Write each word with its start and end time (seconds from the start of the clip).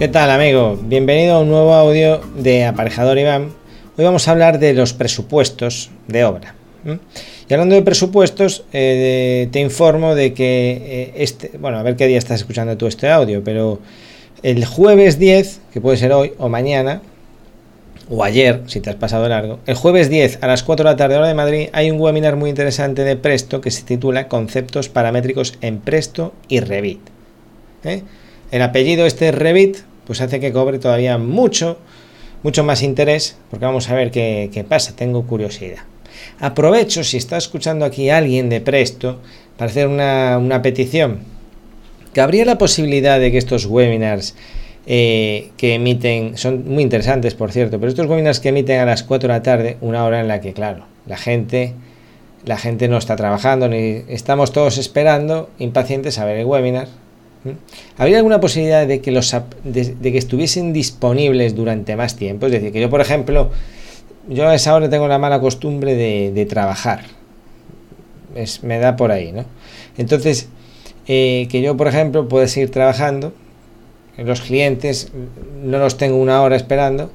¿Qué 0.00 0.08
tal 0.08 0.30
amigo? 0.30 0.78
Bienvenido 0.82 1.34
a 1.34 1.40
un 1.40 1.50
nuevo 1.50 1.74
audio 1.74 2.22
de 2.34 2.64
Aparejador 2.64 3.18
Iván. 3.18 3.50
Hoy 3.98 4.04
vamos 4.06 4.26
a 4.26 4.30
hablar 4.30 4.58
de 4.58 4.72
los 4.72 4.94
presupuestos 4.94 5.90
de 6.08 6.24
obra. 6.24 6.54
Y 7.46 7.52
hablando 7.52 7.74
de 7.74 7.82
presupuestos, 7.82 8.64
eh, 8.72 9.48
te 9.52 9.60
informo 9.60 10.14
de 10.14 10.32
que 10.32 10.70
eh, 10.82 11.12
este, 11.16 11.50
bueno, 11.58 11.76
a 11.76 11.82
ver 11.82 11.96
qué 11.96 12.06
día 12.06 12.16
estás 12.16 12.40
escuchando 12.40 12.78
tú 12.78 12.86
este 12.86 13.10
audio, 13.10 13.44
pero 13.44 13.78
el 14.42 14.64
jueves 14.64 15.18
10, 15.18 15.60
que 15.70 15.82
puede 15.82 15.98
ser 15.98 16.14
hoy 16.14 16.32
o 16.38 16.48
mañana, 16.48 17.02
o 18.08 18.24
ayer, 18.24 18.62
si 18.68 18.80
te 18.80 18.88
has 18.88 18.96
pasado 18.96 19.28
largo, 19.28 19.58
el 19.66 19.74
jueves 19.74 20.08
10 20.08 20.38
a 20.40 20.46
las 20.46 20.62
4 20.62 20.82
de 20.82 20.90
la 20.92 20.96
tarde 20.96 21.16
hora 21.16 21.28
de 21.28 21.34
Madrid 21.34 21.68
hay 21.74 21.90
un 21.90 22.00
webinar 22.00 22.36
muy 22.36 22.48
interesante 22.48 23.04
de 23.04 23.16
Presto 23.16 23.60
que 23.60 23.70
se 23.70 23.82
titula 23.82 24.28
Conceptos 24.28 24.88
paramétricos 24.88 25.58
en 25.60 25.78
Presto 25.78 26.32
y 26.48 26.60
Revit. 26.60 27.00
¿eh? 27.84 28.02
El 28.50 28.62
apellido 28.62 29.04
este 29.04 29.30
Revit 29.30 29.89
pues 30.10 30.20
hace 30.22 30.40
que 30.40 30.52
cobre 30.52 30.80
todavía 30.80 31.18
mucho, 31.18 31.78
mucho 32.42 32.64
más 32.64 32.82
interés, 32.82 33.36
porque 33.48 33.64
vamos 33.64 33.88
a 33.90 33.94
ver 33.94 34.10
qué, 34.10 34.50
qué 34.52 34.64
pasa, 34.64 34.96
tengo 34.96 35.24
curiosidad. 35.24 35.84
Aprovecho, 36.40 37.04
si 37.04 37.16
está 37.16 37.36
escuchando 37.36 37.84
aquí 37.84 38.10
alguien 38.10 38.48
de 38.48 38.60
Presto, 38.60 39.20
para 39.56 39.70
hacer 39.70 39.86
una, 39.86 40.36
una 40.38 40.62
petición. 40.62 41.20
Que 42.12 42.20
habría 42.20 42.44
la 42.44 42.58
posibilidad 42.58 43.20
de 43.20 43.30
que 43.30 43.38
estos 43.38 43.66
webinars 43.66 44.34
eh, 44.84 45.50
que 45.56 45.74
emiten, 45.74 46.36
son 46.36 46.64
muy 46.66 46.82
interesantes 46.82 47.34
por 47.34 47.52
cierto, 47.52 47.78
pero 47.78 47.90
estos 47.90 48.08
webinars 48.08 48.40
que 48.40 48.48
emiten 48.48 48.80
a 48.80 48.86
las 48.86 49.04
4 49.04 49.28
de 49.28 49.32
la 49.32 49.44
tarde, 49.44 49.76
una 49.80 50.04
hora 50.04 50.18
en 50.18 50.26
la 50.26 50.40
que, 50.40 50.52
claro, 50.52 50.86
la 51.06 51.18
gente, 51.18 51.74
la 52.44 52.56
gente 52.56 52.88
no 52.88 52.98
está 52.98 53.14
trabajando, 53.14 53.68
ni 53.68 54.02
estamos 54.08 54.50
todos 54.50 54.76
esperando, 54.76 55.50
impacientes 55.60 56.18
a 56.18 56.24
ver 56.24 56.38
el 56.38 56.46
webinar, 56.46 56.88
¿Habría 57.96 58.18
alguna 58.18 58.40
posibilidad 58.40 58.86
de 58.86 59.00
que, 59.00 59.10
los, 59.10 59.34
de, 59.64 59.94
que 60.00 60.18
estuviesen 60.18 60.72
disponibles 60.72 61.54
durante 61.54 61.96
más 61.96 62.16
tiempo? 62.16 62.46
Es 62.46 62.52
decir, 62.52 62.72
que 62.72 62.80
yo, 62.80 62.90
por 62.90 63.00
ejemplo, 63.00 63.50
yo 64.28 64.48
a 64.48 64.54
esa 64.54 64.74
hora 64.74 64.90
tengo 64.90 65.08
la 65.08 65.18
mala 65.18 65.40
costumbre 65.40 65.94
de, 65.94 66.46
trabajar. 66.46 67.04
Me 68.62 68.78
da 68.78 68.96
por 68.96 69.10
ahí, 69.10 69.32
¿no? 69.32 69.44
Entonces, 69.96 70.48
eh, 71.08 71.48
que 71.50 71.62
yo, 71.62 71.76
por 71.76 71.88
ejemplo, 71.88 72.28
pueda 72.28 72.46
seguir 72.46 72.70
trabajando, 72.70 73.32
los 74.18 74.42
clientes 74.42 75.10
no 75.62 75.78
los 75.78 75.96
tengo 75.96 76.16
una 76.16 76.42
hora 76.42 76.56
esperando 76.56 77.10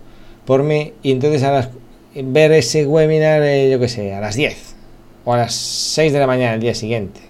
por 0.46 0.64
mí, 0.64 0.94
y 1.04 1.12
entonces 1.12 1.44
a 1.44 1.70
ver 2.16 2.52
ese 2.52 2.86
webinar, 2.86 3.42
eh, 3.44 3.70
yo 3.72 3.80
qué 3.80 3.88
sé, 3.88 4.14
a 4.14 4.22
las 4.22 4.36
10 4.36 4.76
o 5.24 5.34
a 5.34 5.38
las 5.38 5.54
6 5.56 6.14
de 6.14 6.20
la 6.20 6.28
mañana 6.28 6.54
el 6.56 6.62
día 6.62 6.76
siguiente 6.76 7.25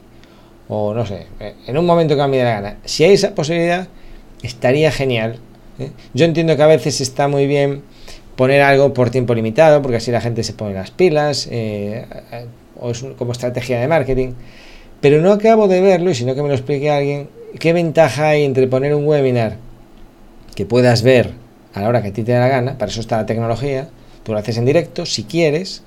o 0.68 0.94
no 0.94 1.06
sé, 1.06 1.28
eh, 1.40 1.54
en 1.68 1.78
un 1.78 1.86
momento 1.86 2.16
que 2.16 2.22
a 2.22 2.28
mí 2.28 2.38
la 2.38 2.44
gana. 2.44 2.78
Si 2.86 3.04
hay 3.04 3.14
esa 3.14 3.36
posibilidad, 3.36 3.88
estaría 4.42 4.92
genial. 4.92 5.40
¿eh? 5.80 5.92
Yo 6.14 6.26
entiendo 6.26 6.56
que 6.56 6.64
a 6.64 6.68
veces 6.68 7.02
está 7.02 7.28
muy 7.28 7.48
bien 7.48 7.84
poner 8.36 8.62
algo 8.62 8.94
por 8.94 9.10
tiempo 9.10 9.34
limitado, 9.34 9.82
porque 9.82 9.98
así 9.98 10.12
la 10.12 10.22
gente 10.22 10.44
se 10.44 10.54
pone 10.54 10.74
las 10.74 10.92
pilas, 10.92 11.48
eh, 11.52 12.06
o 12.80 12.92
es 12.92 13.06
como 13.18 13.32
estrategia 13.32 13.80
de 13.80 13.88
marketing, 13.88 14.34
pero 15.02 15.22
no 15.22 15.32
acabo 15.32 15.68
de 15.68 15.82
verlo, 15.82 16.12
y 16.12 16.16
si 16.16 16.26
no 16.26 16.36
que 16.36 16.42
me 16.42 16.50
lo 16.50 16.56
explique 16.56 16.90
alguien, 16.90 17.30
qué 17.60 17.74
ventaja 17.74 18.30
hay 18.30 18.44
entre 18.44 18.68
poner 18.68 18.94
un 18.94 19.06
webinar 19.06 19.58
que 20.56 20.66
puedas 20.66 21.02
ver 21.02 21.32
a 21.74 21.82
la 21.82 21.90
hora 21.90 22.02
que 22.02 22.10
a 22.10 22.14
ti 22.14 22.24
te 22.24 22.32
da 22.32 22.40
la 22.40 22.48
gana, 22.48 22.78
para 22.78 22.92
eso 22.92 23.02
está 23.02 23.18
la 23.18 23.26
tecnología, 23.26 23.90
tú 24.24 24.34
lo 24.34 24.40
haces 24.40 24.58
en 24.58 24.66
directo, 24.66 25.06
si 25.06 25.24
quieres, 25.24 25.84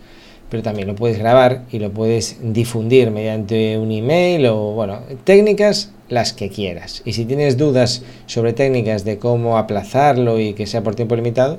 pero 0.50 0.62
también 0.62 0.88
lo 0.88 0.94
puedes 0.94 1.18
grabar 1.18 1.62
y 1.70 1.78
lo 1.78 1.92
puedes 1.92 2.38
difundir 2.40 3.10
mediante 3.10 3.78
un 3.78 3.92
email 3.92 4.46
o, 4.46 4.72
bueno, 4.72 5.00
técnicas 5.24 5.90
las 6.08 6.32
que 6.32 6.48
quieras. 6.48 7.02
Y 7.04 7.12
si 7.12 7.24
tienes 7.24 7.56
dudas 7.56 8.02
sobre 8.26 8.52
técnicas 8.52 9.04
de 9.04 9.18
cómo 9.18 9.58
aplazarlo 9.58 10.40
y 10.40 10.54
que 10.54 10.66
sea 10.66 10.82
por 10.82 10.94
tiempo 10.94 11.16
limitado, 11.16 11.58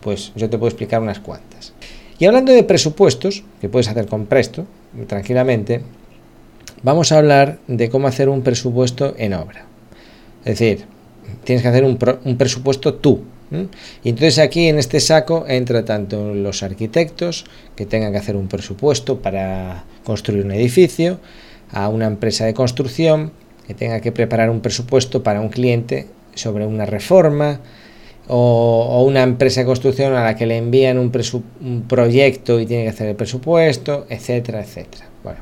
pues 0.00 0.32
yo 0.36 0.50
te 0.50 0.58
puedo 0.58 0.68
explicar 0.68 1.00
unas 1.00 1.20
cuantas. 1.20 1.72
Y 2.18 2.26
hablando 2.26 2.52
de 2.52 2.62
presupuestos, 2.62 3.42
que 3.60 3.68
puedes 3.68 3.88
hacer 3.88 4.06
con 4.06 4.26
Presto, 4.26 4.66
tranquilamente, 5.06 5.82
vamos 6.82 7.12
a 7.12 7.18
hablar 7.18 7.58
de 7.66 7.90
cómo 7.90 8.06
hacer 8.06 8.28
un 8.28 8.42
presupuesto 8.42 9.14
en 9.18 9.34
obra. 9.34 9.66
Es 10.44 10.58
decir, 10.58 10.86
tienes 11.44 11.62
que 11.62 11.68
hacer 11.68 11.84
un, 11.84 11.98
un 12.24 12.36
presupuesto 12.36 12.94
tú, 12.94 13.22
y 14.02 14.08
entonces 14.08 14.38
aquí 14.38 14.66
en 14.66 14.78
este 14.78 14.98
saco 15.00 15.44
entra 15.46 15.84
tanto 15.84 16.34
los 16.34 16.62
arquitectos 16.62 17.44
que 17.76 17.86
tengan 17.86 18.12
que 18.12 18.18
hacer 18.18 18.34
un 18.36 18.48
presupuesto 18.48 19.20
para 19.20 19.84
construir 20.04 20.44
un 20.44 20.52
edificio, 20.52 21.20
a 21.70 21.88
una 21.88 22.06
empresa 22.06 22.44
de 22.44 22.54
construcción 22.54 23.32
que 23.66 23.74
tenga 23.74 24.00
que 24.00 24.12
preparar 24.12 24.50
un 24.50 24.60
presupuesto 24.60 25.22
para 25.22 25.40
un 25.40 25.48
cliente 25.48 26.06
sobre 26.34 26.66
una 26.66 26.86
reforma, 26.86 27.60
o, 28.28 29.04
una 29.06 29.22
empresa 29.22 29.60
de 29.60 29.66
construcción 29.66 30.14
a 30.14 30.24
la 30.24 30.36
que 30.36 30.46
le 30.46 30.56
envían 30.56 30.98
un, 30.98 31.10
proyecto 31.86 32.60
y 32.60 32.66
tiene 32.66 32.84
que 32.84 32.90
hacer 32.90 33.08
el 33.08 33.16
presupuesto, 33.16 34.06
etcétera, 34.08 34.60
etcétera. 34.60 35.06
Bueno, 35.22 35.40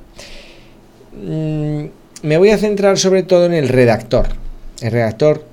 mm, 1.13 2.27
me 2.27 2.39
voy 2.39 2.51
a 2.51 2.59
centrar 2.59 2.99
sobre 2.99 3.23
todo 3.23 3.47
en 3.47 3.55
el 3.55 3.69
redactor. 3.69 4.29
El 4.81 4.91
redactor 4.93 5.45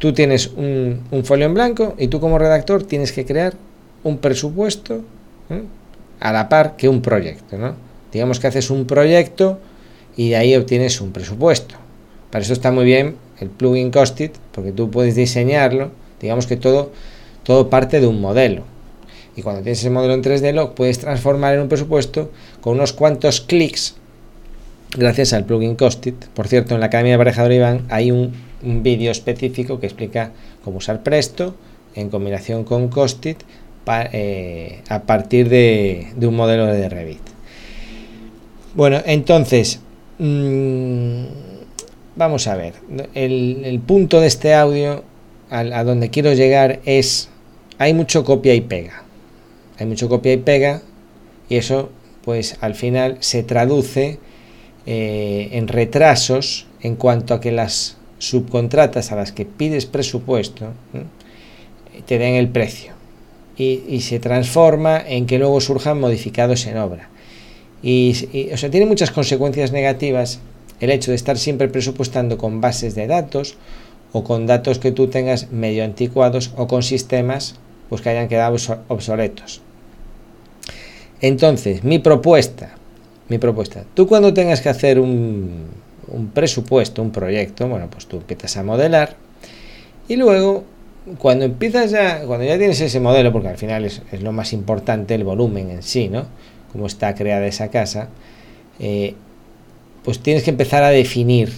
tú 0.00 0.12
tienes 0.12 0.48
un, 0.56 1.02
folio 1.22 1.46
en 1.46 1.54
blanco 1.54 1.94
y 1.98 2.08
tú 2.08 2.18
como 2.18 2.38
redactor 2.38 2.82
tienes 2.82 3.12
que 3.12 3.24
crear 3.24 3.54
un 4.02 4.18
presupuesto 4.18 5.02
a 6.18 6.32
la 6.32 6.48
par 6.48 6.76
que 6.76 6.88
un 6.88 7.02
proyecto. 7.02 7.56
¿no? 7.58 7.74
Digamos 8.10 8.40
que 8.40 8.48
haces 8.48 8.70
un 8.70 8.86
proyecto 8.86 9.60
y 10.16 10.30
de 10.30 10.36
ahí 10.36 10.56
obtienes 10.56 11.00
un 11.00 11.12
presupuesto. 11.12 11.76
Para 12.30 12.42
eso 12.42 12.54
está 12.54 12.72
muy 12.72 12.84
bien 12.84 13.16
el 13.40 13.50
plugin 13.50 13.90
Costit, 13.90 14.36
porque 14.52 14.72
tú 14.72 14.90
puedes 14.90 15.14
diseñarlo, 15.14 15.90
digamos 16.20 16.46
que 16.46 16.56
todo, 16.56 16.92
todo 17.42 17.70
parte 17.70 18.00
de 18.00 18.06
un 18.06 18.20
modelo. 18.20 18.64
Y 19.36 19.42
cuando 19.42 19.62
tienes 19.62 19.80
ese 19.80 19.90
modelo 19.90 20.14
en 20.14 20.22
3D 20.22 20.52
lo 20.52 20.74
puedes 20.74 20.98
transformar 20.98 21.54
en 21.54 21.60
un 21.60 21.68
presupuesto 21.68 22.30
con 22.60 22.74
unos 22.74 22.92
cuantos 22.92 23.40
clics 23.40 23.96
gracias 24.96 25.32
al 25.34 25.44
plugin 25.44 25.76
Costit. 25.76 26.24
Por 26.34 26.48
cierto, 26.48 26.74
en 26.74 26.80
la 26.80 26.86
Academia 26.86 27.12
de 27.12 27.14
Aparejador 27.16 27.52
Iván 27.52 27.86
hay 27.90 28.10
un, 28.10 28.32
vídeo 28.62 29.10
específico 29.10 29.80
que 29.80 29.86
explica 29.86 30.32
cómo 30.64 30.78
usar 30.78 31.02
Presto 31.02 31.54
en 31.94 32.10
combinación 32.10 32.64
con 32.64 32.88
Costit 32.88 33.38
eh, 34.12 34.82
a 34.88 35.02
partir 35.02 35.48
de, 35.48 36.12
un 36.20 36.36
modelo 36.36 36.66
de 36.66 36.88
Revit. 36.88 37.22
Bueno, 38.74 39.00
entonces, 39.04 39.80
mm, 40.18 41.24
vamos 42.14 42.46
a 42.46 42.54
ver. 42.54 42.74
El, 43.14 43.80
punto 43.84 44.20
de 44.20 44.28
este 44.28 44.54
audio 44.54 45.02
a 45.50 45.82
donde 45.82 46.10
quiero 46.10 46.32
llegar 46.34 46.80
es, 46.84 47.30
hay 47.78 47.94
mucho 47.94 48.24
copia 48.24 48.54
y 48.54 48.60
pega. 48.60 49.02
Hay 49.78 49.86
mucho 49.86 50.08
copia 50.08 50.32
y 50.32 50.36
pega 50.36 50.82
y 51.48 51.56
eso 51.56 51.90
pues 52.22 52.56
al 52.60 52.74
final 52.74 53.16
se 53.20 53.42
traduce 53.42 54.18
eh, 54.86 55.48
en 55.52 55.68
retrasos 55.68 56.66
en 56.82 56.96
cuanto 56.96 57.34
a 57.34 57.40
que 57.40 57.52
las 57.52 57.96
subcontratas 58.20 59.10
a 59.10 59.16
las 59.16 59.32
que 59.32 59.44
pides 59.44 59.86
presupuesto 59.86 60.68
te 62.06 62.18
den 62.18 62.34
el 62.34 62.48
precio 62.48 62.92
y, 63.56 64.00
se 64.00 64.20
transforma 64.20 65.02
en 65.04 65.26
que 65.26 65.38
luego 65.38 65.60
surjan 65.60 66.00
modificados 66.00 66.66
en 66.66 66.78
obra. 66.78 67.10
Y, 67.82 68.48
o 68.52 68.56
sea, 68.56 68.70
tiene 68.70 68.86
muchas 68.86 69.10
consecuencias 69.10 69.72
negativas 69.72 70.40
el 70.78 70.90
hecho 70.90 71.10
de 71.10 71.16
estar 71.16 71.36
siempre 71.36 71.68
presupuestando 71.68 72.38
con 72.38 72.60
bases 72.60 72.94
de 72.94 73.06
datos 73.06 73.56
o 74.12 74.24
con 74.24 74.46
datos 74.46 74.78
que 74.78 74.92
tú 74.92 75.08
tengas 75.08 75.50
medio 75.50 75.84
anticuados 75.84 76.52
o 76.56 76.66
con 76.68 76.82
sistemas 76.82 77.56
pues 77.88 78.00
que 78.00 78.10
hayan 78.10 78.28
quedado 78.28 78.56
obsoletos. 78.88 79.60
Entonces, 81.20 81.84
mi 81.84 81.98
propuesta 81.98 82.76
mi 83.30 83.38
propuesta. 83.38 83.84
Tú 83.94 84.06
cuando 84.06 84.34
tengas 84.34 84.60
que 84.60 84.68
hacer 84.68 84.98
un, 84.98 85.66
presupuesto, 86.28 87.02
un 87.02 87.10
proyecto, 87.10 87.68
bueno, 87.68 87.88
pues 87.90 88.06
tú 88.06 88.18
empiezas 88.18 88.56
a 88.56 88.62
modelar 88.62 89.16
y 90.08 90.16
luego 90.16 90.64
cuando 91.18 91.44
empiezas 91.44 91.90
ya, 91.90 92.22
cuando 92.26 92.44
ya 92.44 92.58
tienes 92.58 92.80
ese 92.80 93.00
modelo, 93.00 93.32
porque 93.32 93.48
al 93.48 93.56
final 93.56 93.84
es, 93.84 94.02
lo 94.20 94.32
más 94.32 94.52
importante 94.52 95.14
el 95.14 95.24
volumen 95.24 95.70
en 95.70 95.82
sí, 95.82 96.08
¿no? 96.08 96.26
Cómo 96.72 96.86
está 96.86 97.14
creada 97.14 97.46
esa 97.46 97.68
casa, 97.68 98.08
eh, 98.78 99.14
pues 100.04 100.20
tienes 100.20 100.42
que 100.42 100.50
empezar 100.50 100.82
a 100.82 100.90
definir 100.90 101.52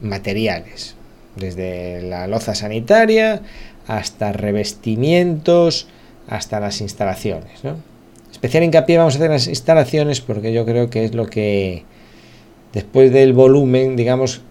materiales, 0.00 0.94
desde 1.36 2.02
la 2.02 2.26
loza 2.26 2.54
sanitaria 2.54 3.42
hasta 3.86 4.32
revestimientos, 4.32 5.88
hasta 6.28 6.60
las 6.60 6.80
instalaciones, 6.80 7.64
¿no? 7.64 7.76
Especial 8.30 8.62
hincapié 8.62 8.98
vamos 8.98 9.14
a 9.14 9.18
hacer 9.18 9.30
las 9.30 9.48
instalaciones 9.48 10.20
porque 10.20 10.52
yo 10.52 10.64
creo 10.64 10.90
que 10.90 11.04
es 11.04 11.14
lo 11.14 11.26
que, 11.26 11.84
después 12.78 13.12
del 13.12 13.32
volumen, 13.32 13.96
digamos, 13.96 14.42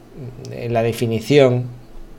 la 0.70 0.84
definición 0.84 1.64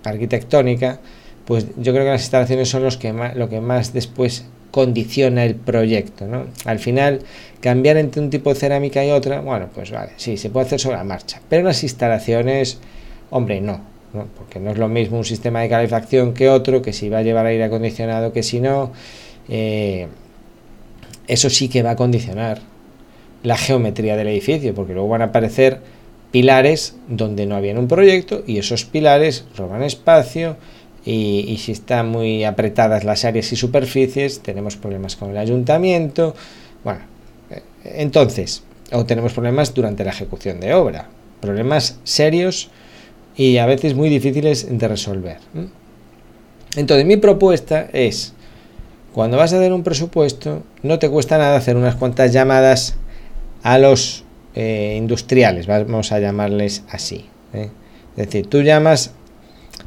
arquitectónica, 0.04 1.00
pues 1.44 1.66
yo 1.76 1.92
creo 1.92 2.04
que 2.04 2.12
las 2.12 2.22
instalaciones 2.22 2.70
son 2.70 2.82
los 2.82 2.96
que 2.96 3.12
más, 3.12 3.36
lo 3.36 3.50
que 3.50 3.60
más 3.60 3.92
después 3.92 4.46
condiciona 4.70 5.44
el 5.44 5.54
proyecto. 5.54 6.26
¿no? 6.26 6.46
Al 6.64 6.78
final, 6.78 7.20
cambiar 7.60 7.98
entre 7.98 8.22
un 8.22 8.30
tipo 8.30 8.48
de 8.48 8.58
cerámica 8.58 9.04
y 9.04 9.10
otra, 9.10 9.42
bueno, 9.42 9.68
pues 9.74 9.90
vale, 9.90 10.12
sí, 10.16 10.38
se 10.38 10.48
puede 10.48 10.64
hacer 10.64 10.80
sobre 10.80 10.96
la 10.96 11.04
marcha. 11.04 11.42
Pero 11.50 11.64
las 11.64 11.82
instalaciones, 11.82 12.78
hombre, 13.28 13.60
no. 13.60 13.80
porque 14.36 14.60
no 14.60 14.70
es 14.70 14.78
lo 14.78 14.88
mismo 14.88 15.18
un 15.18 15.26
sistema 15.26 15.60
de 15.60 15.68
calefacción 15.68 16.32
que 16.32 16.48
otro, 16.48 16.80
que 16.80 16.94
si 16.94 17.10
va 17.10 17.18
a 17.18 17.22
llevar 17.22 17.44
aire 17.44 17.64
acondicionado, 17.64 18.32
que 18.32 18.42
si 18.42 18.60
no. 18.60 18.92
Eh, 19.50 20.06
eso 21.26 21.50
sí 21.50 21.68
que 21.68 21.82
va 21.82 21.90
a 21.90 21.96
condicionar 21.96 22.60
la 23.42 23.58
geometría 23.58 24.16
del 24.16 24.28
edificio, 24.28 24.74
porque 24.74 24.94
luego 24.94 25.08
van 25.08 25.22
a 25.22 25.26
aparecer 25.26 25.80
pilares 26.30 26.96
donde 27.08 27.46
no 27.46 27.56
había 27.56 27.78
un 27.78 27.88
proyecto 27.88 28.42
y 28.46 28.58
esos 28.58 28.84
pilares 28.84 29.44
roban 29.56 29.82
espacio 29.82 30.56
y, 31.04 31.44
y, 31.48 31.58
si 31.58 31.72
están 31.72 32.08
muy 32.10 32.44
apretadas 32.44 33.04
las 33.04 33.24
áreas 33.24 33.50
y 33.52 33.56
superficies 33.56 34.40
tenemos 34.40 34.76
problemas 34.76 35.16
con 35.16 35.30
el 35.30 35.38
ayuntamiento. 35.38 36.34
Bueno, 36.84 37.00
eh, 37.50 37.62
entonces, 37.84 38.62
o 38.92 39.06
tenemos 39.06 39.32
problemas 39.32 39.72
durante 39.74 40.04
la 40.04 40.10
ejecución 40.10 40.60
de 40.60 40.74
obra, 40.74 41.08
problemas 41.40 41.98
serios 42.04 42.70
y 43.36 43.58
a 43.58 43.66
veces 43.66 43.94
muy 43.94 44.08
difíciles 44.08 44.66
de 44.68 44.88
resolver. 44.88 45.38
Entonces, 46.76 47.06
mi 47.06 47.16
propuesta 47.16 47.88
es, 47.92 48.34
cuando 49.12 49.36
vas 49.36 49.52
a 49.52 49.58
hacer 49.58 49.72
un 49.72 49.82
presupuesto, 49.82 50.64
no 50.82 50.98
te 50.98 51.08
cuesta 51.08 51.38
nada 51.38 51.56
hacer 51.56 51.76
unas 51.76 51.94
cuantas 51.94 52.32
llamadas 52.32 52.96
a 53.62 53.78
los 53.78 54.24
eh, 54.54 54.94
industriales, 54.96 55.66
vamos 55.66 56.12
a 56.12 56.20
llamarles 56.20 56.84
así. 56.90 57.26
¿eh? 57.52 57.70
Es 58.16 58.26
decir, 58.26 58.46
tú 58.46 58.62
llamas, 58.62 59.12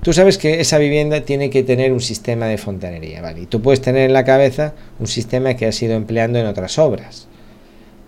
tú 0.02 0.13
sabes 0.13 0.38
que 0.38 0.62
esa 0.62 0.78
vivienda 0.78 1.22
tiene 1.22 1.50
que 1.50 1.63
tener 1.63 1.92
un 1.92 2.02
sistema 2.02 2.46
de 2.46 2.58
fontanería, 2.58 3.22
¿vale? 3.22 3.42
Y 3.42 3.46
tú 3.46 3.62
puedes 3.62 3.81
tener 3.81 4.06
en 4.06 4.13
la 4.13 4.24
cabeza 4.24 4.74
un 5.00 5.08
sistema 5.08 5.56
que 5.56 5.66
has 5.66 5.81
ido 5.81 5.96
empleando 5.96 6.40
en 6.40 6.46
otras 6.46 6.80
obras. 6.80 7.28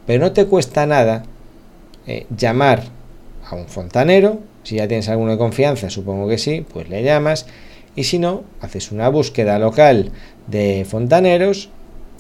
Pero 0.05 0.23
no 0.23 0.31
te 0.31 0.45
cuesta 0.45 0.85
nada 0.85 1.23
eh, 2.07 2.25
llamar 2.35 2.83
a 3.45 3.55
un 3.55 3.67
fontanero, 3.67 4.39
si 4.63 4.75
ya 4.75 4.87
tienes 4.87 5.09
alguna 5.09 5.37
confianza, 5.37 5.89
supongo 5.89 6.27
que 6.27 6.37
sí, 6.37 6.65
pues 6.71 6.89
le 6.89 7.03
llamas, 7.03 7.45
y 7.95 8.05
si 8.05 8.19
no, 8.19 8.43
haces 8.61 8.91
una 8.91 9.09
búsqueda 9.09 9.59
local 9.59 10.11
de 10.47 10.85
fontaneros 10.89 11.69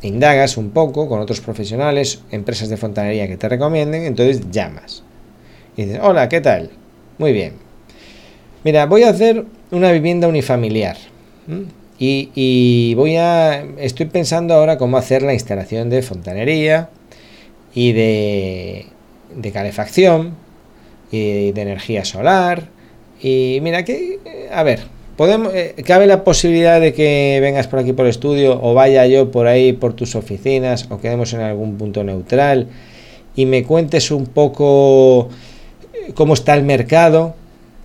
indagas 0.07 0.57
un 0.57 0.71
poco 0.71 1.07
con 1.07 1.19
otros 1.19 1.41
profesionales, 1.41 2.21
empresas 2.31 2.69
de 2.69 2.77
fontanería 2.77 3.27
que 3.27 3.37
te 3.37 3.49
recomienden, 3.49 4.03
entonces 4.03 4.51
llamas. 4.51 5.03
Y 5.75 5.85
dices, 5.85 5.99
hola, 6.03 6.29
¿qué 6.29 6.41
tal? 6.41 6.69
Muy 7.17 7.33
bien. 7.33 7.53
Mira, 8.63 8.85
voy 8.85 9.03
a 9.03 9.09
hacer 9.09 9.45
una 9.71 9.91
vivienda 9.91 10.27
unifamiliar. 10.27 10.97
Y, 11.99 12.93
voy 12.95 13.15
a. 13.17 13.63
Estoy 13.77 14.07
pensando 14.07 14.53
ahora 14.53 14.77
cómo 14.77 14.97
hacer 14.97 15.21
la 15.21 15.33
instalación 15.33 15.89
de 15.89 16.01
fontanería 16.01 16.89
y 17.73 17.91
de, 17.93 18.87
calefacción 19.53 20.35
y 21.11 21.51
de 21.51 21.61
energía 21.61 22.05
solar. 22.05 22.67
Y 23.21 23.59
mira, 23.61 23.83
que. 23.83 24.19
A 24.51 24.63
ver, 24.63 24.81
Podemos, 25.17 25.53
eh, 25.53 25.75
cabe 25.85 26.07
la 26.07 26.23
posibilidad 26.23 26.81
de 26.81 26.91
que 26.93 27.37
vengas 27.39 27.67
por 27.67 27.79
aquí 27.79 27.93
por 27.93 28.05
el 28.05 28.09
estudio 28.09 28.59
o 28.61 28.73
vaya 28.73 29.05
yo 29.05 29.29
por 29.29 29.45
ahí 29.45 29.71
por 29.73 29.93
tus 29.93 30.15
oficinas 30.15 30.87
o 30.89 30.99
quedemos 30.99 31.33
en 31.33 31.41
algún 31.41 31.77
punto 31.77 32.03
neutral 32.03 32.67
y 33.35 33.45
me 33.45 33.63
cuentes 33.63 34.09
un 34.09 34.25
poco 34.25 35.29
eh, 35.93 36.13
cómo 36.15 36.33
está 36.33 36.55
el 36.55 36.63
mercado, 36.63 37.35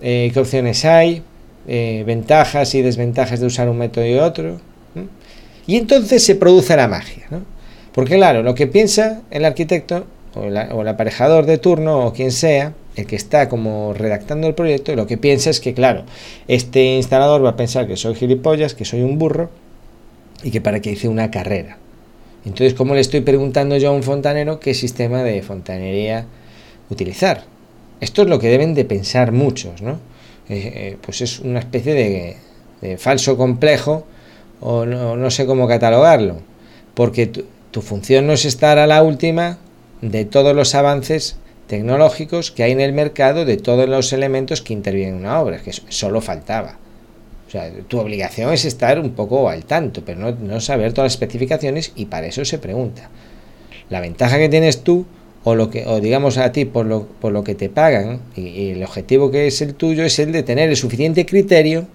eh, 0.01 0.31
qué 0.33 0.39
opciones 0.39 0.85
hay, 0.85 1.21
ventajas 1.67 2.73
y 2.73 2.81
desventajas 2.81 3.39
de 3.39 3.45
usar 3.45 3.69
un 3.69 3.77
método 3.77 4.07
y 4.07 4.15
otro. 4.15 4.57
Y 5.67 5.75
entonces 5.75 6.23
se 6.23 6.33
produce 6.33 6.75
la 6.75 6.87
magia. 6.87 7.27
¿no? 7.29 7.43
Porque 7.93 8.15
claro, 8.15 8.41
lo 8.41 8.55
que 8.55 8.65
piensa 8.65 9.21
el 9.29 9.45
arquitecto 9.45 10.07
o 10.33 10.45
el 10.45 10.87
aparejador 10.87 11.45
de 11.45 11.59
turno 11.59 12.07
o 12.07 12.13
quien 12.13 12.31
sea, 12.31 12.73
el 12.99 13.07
que 13.07 13.15
está 13.15 13.49
como 13.49 13.93
redactando 13.93 14.47
el 14.47 14.53
proyecto, 14.53 14.95
lo 14.95 15.07
que 15.07 15.17
piensa 15.17 15.49
es 15.49 15.59
que, 15.59 15.73
claro, 15.73 16.03
este 16.47 16.95
instalador 16.95 17.43
va 17.43 17.51
a 17.51 17.55
pensar 17.55 17.87
que 17.87 17.97
soy 17.97 18.15
gilipollas, 18.15 18.73
que 18.73 18.85
soy 18.85 19.01
un 19.01 19.17
burro 19.17 19.49
y 20.43 20.51
que 20.51 20.61
para 20.61 20.81
que 20.81 20.91
hice 20.91 21.07
una 21.07 21.31
carrera. 21.31 21.77
Entonces, 22.45 22.73
¿cómo 22.73 22.95
le 22.95 23.01
estoy 23.01 23.21
preguntando 23.21 23.77
yo 23.77 23.89
a 23.89 23.91
un 23.91 24.03
fontanero 24.03 24.59
qué 24.59 24.73
sistema 24.73 25.23
de 25.23 25.41
fontanería 25.41 26.25
utilizar? 26.89 27.43
Esto 27.99 28.21
es 28.21 28.29
lo 28.29 28.39
que 28.39 28.47
deben 28.47 28.73
de 28.75 28.85
pensar 28.85 29.31
muchos, 29.31 29.81
¿no? 29.81 29.99
Eh, 30.47 30.71
eh, 30.73 30.97
pues 31.01 31.21
es 31.21 31.39
una 31.39 31.59
especie 31.59 31.93
de, 31.93 32.97
falso 32.97 33.35
complejo 33.35 34.05
o 34.61 34.85
no, 34.85 35.31
sé 35.31 35.45
cómo 35.45 35.67
catalogarlo, 35.67 36.37
porque 36.93 37.27
tu 37.27 37.81
función 37.81 38.25
no 38.25 38.33
es 38.33 38.45
estar 38.45 38.77
a 38.77 38.87
la 38.87 39.03
última 39.03 39.57
de 40.01 40.23
todos 40.23 40.55
los 40.55 40.75
avances 40.75 41.35
tecnológicos 41.69 42.49
que 42.49 42.63
hay 42.63 42.71
en 42.71 42.81
el 42.81 42.93
mercado 42.93 43.45
de 43.45 43.55
todos 43.55 43.87
los 43.87 44.11
elementos 44.11 44.63
que 44.63 44.73
intervienen 44.73 45.15
en 45.15 45.21
una 45.21 45.39
obra, 45.39 45.59
que 45.59 45.71
solo 45.71 46.19
faltaba. 46.19 46.79
O 47.47 47.51
sea, 47.51 47.71
tu 47.87 47.99
obligación 47.99 48.51
es 48.51 48.65
estar 48.65 48.99
un 48.99 49.11
poco 49.11 49.47
al 49.49 49.65
tanto, 49.65 50.03
pero 50.03 50.31
no, 50.31 50.61
saber 50.61 50.93
todas 50.93 51.05
las 51.05 51.13
especificaciones 51.13 51.91
y 51.95 52.05
para 52.05 52.25
eso 52.25 52.43
se 52.43 52.57
pregunta. 52.57 53.11
La 53.89 54.01
ventaja 54.01 54.39
que 54.39 54.49
tienes 54.49 54.83
tú, 54.83 55.05
o 55.43 55.53
lo 55.53 55.69
que, 55.69 55.85
o 55.85 55.99
digamos 55.99 56.39
a 56.39 56.51
ti 56.51 56.65
por 56.65 56.87
lo, 56.87 57.05
por 57.05 57.31
lo 57.31 57.43
que 57.43 57.53
te 57.53 57.69
pagan, 57.69 58.19
y, 58.35 58.71
el 58.71 58.83
objetivo 58.83 59.29
que 59.29 59.45
es 59.45 59.61
el 59.61 59.75
tuyo, 59.75 60.03
es 60.03 60.17
el 60.17 60.31
de 60.31 60.41
tener 60.41 60.69
el 60.69 60.75
suficiente 60.75 61.27
criterio 61.27 61.85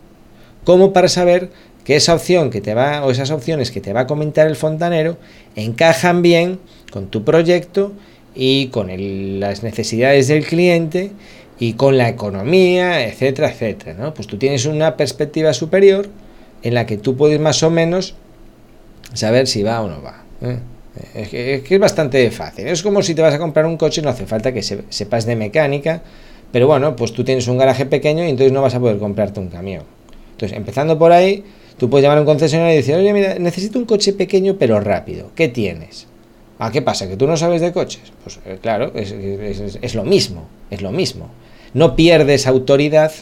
como 0.63 0.93
para 0.93 1.09
saber 1.09 1.51
que 1.83 1.97
esa 1.97 2.15
opción 2.15 2.51
que 2.51 2.61
te 2.61 2.75
va, 2.75 3.05
o 3.05 3.11
esas 3.11 3.33
opciones 3.33 3.73
que 3.73 3.81
te 3.81 3.93
va 3.93 4.03
a 4.03 4.07
comentar 4.07 4.47
el 4.47 4.55
fontanero, 4.55 5.19
encajan 5.57 6.23
bien 6.23 6.61
con 6.93 7.09
tu 7.09 7.25
proyecto 7.25 7.93
y 8.35 8.69
con 8.69 8.89
las 9.41 9.63
necesidades 9.63 10.29
del 10.29 10.45
cliente 10.45 11.13
y 11.59 11.75
con 11.75 11.97
la 11.97 12.09
economía, 12.09 13.07
etcétera, 13.07 13.51
etcétera. 13.51 13.95
¿no? 13.95 14.15
Pues 14.15 14.27
tú 14.27 14.37
tienes 14.39 14.67
una 14.67 14.97
perspectiva 14.97 15.53
superior 15.53 16.09
en 16.63 16.75
la 16.75 16.87
que 16.87 16.97
tú 16.97 17.17
puedes 17.17 17.41
más 17.41 17.63
o 17.63 17.71
menos 17.71 18.15
saber 19.13 19.47
si 19.47 19.63
va 19.63 19.81
o 19.83 19.89
no 19.89 20.03
va. 20.03 20.25
¿eh? 20.43 20.59
Es, 21.15 21.29
que, 21.29 21.63
es, 21.69 21.81
bastante 21.81 22.31
fácil. 22.31 22.67
Es 22.69 22.83
como 22.83 23.03
si 23.03 23.15
te 23.15 23.23
vas 23.23 23.35
a 23.35 23.39
comprar 23.39 23.67
un 23.67 23.77
coche, 23.77 24.03
no 24.03 24.11
hace 24.11 24.27
falta 24.27 24.53
que 24.53 24.63
sepas 24.63 25.27
de 25.27 25.37
mecánica, 25.37 26.03
pero 26.53 26.67
bueno, 26.67 26.95
pues 26.95 27.13
tú 27.13 27.25
tienes 27.25 27.49
un 27.49 27.59
garaje 27.59 27.87
pequeño 27.87 28.25
y 28.25 28.31
entonces 28.31 28.53
no 28.53 28.63
vas 28.63 28.75
a 28.75 28.81
poder 28.81 28.99
comprarte 28.99 29.41
un 29.41 29.49
camión. 29.49 29.85
Entonces, 30.33 30.57
empezando 30.57 30.99
por 30.99 31.13
ahí, 31.13 31.45
tú 31.79 31.91
puedes 31.91 32.05
llamar 32.05 32.19
a 32.19 32.21
un 32.21 32.27
concesionario 32.27 32.75
y 32.75 32.77
decir, 32.77 32.95
oye, 32.95 33.13
mira, 33.13 33.39
necesito 33.39 33.79
un 33.79 33.85
coche 33.85 34.13
pequeño 34.13 34.57
pero 34.59 34.81
rápido. 34.81 35.31
¿Qué 35.35 35.49
tienes? 35.49 36.07
¿A 36.59 36.71
qué 36.71 36.83
pasa? 36.83 37.09
¿Que 37.09 37.17
tú 37.17 37.27
no 37.27 37.37
sabes 37.37 37.61
de 37.61 37.73
coches? 37.73 38.13
Pues 38.23 38.39
eh, 38.47 38.59
claro, 38.61 38.93
es, 38.95 39.95
lo 39.95 40.05
mismo, 40.05 40.47
es 40.71 40.83
lo 40.83 40.93
mismo. 40.93 41.29
No 41.73 41.97
pierdes 41.97 42.47
autoridad 42.47 43.13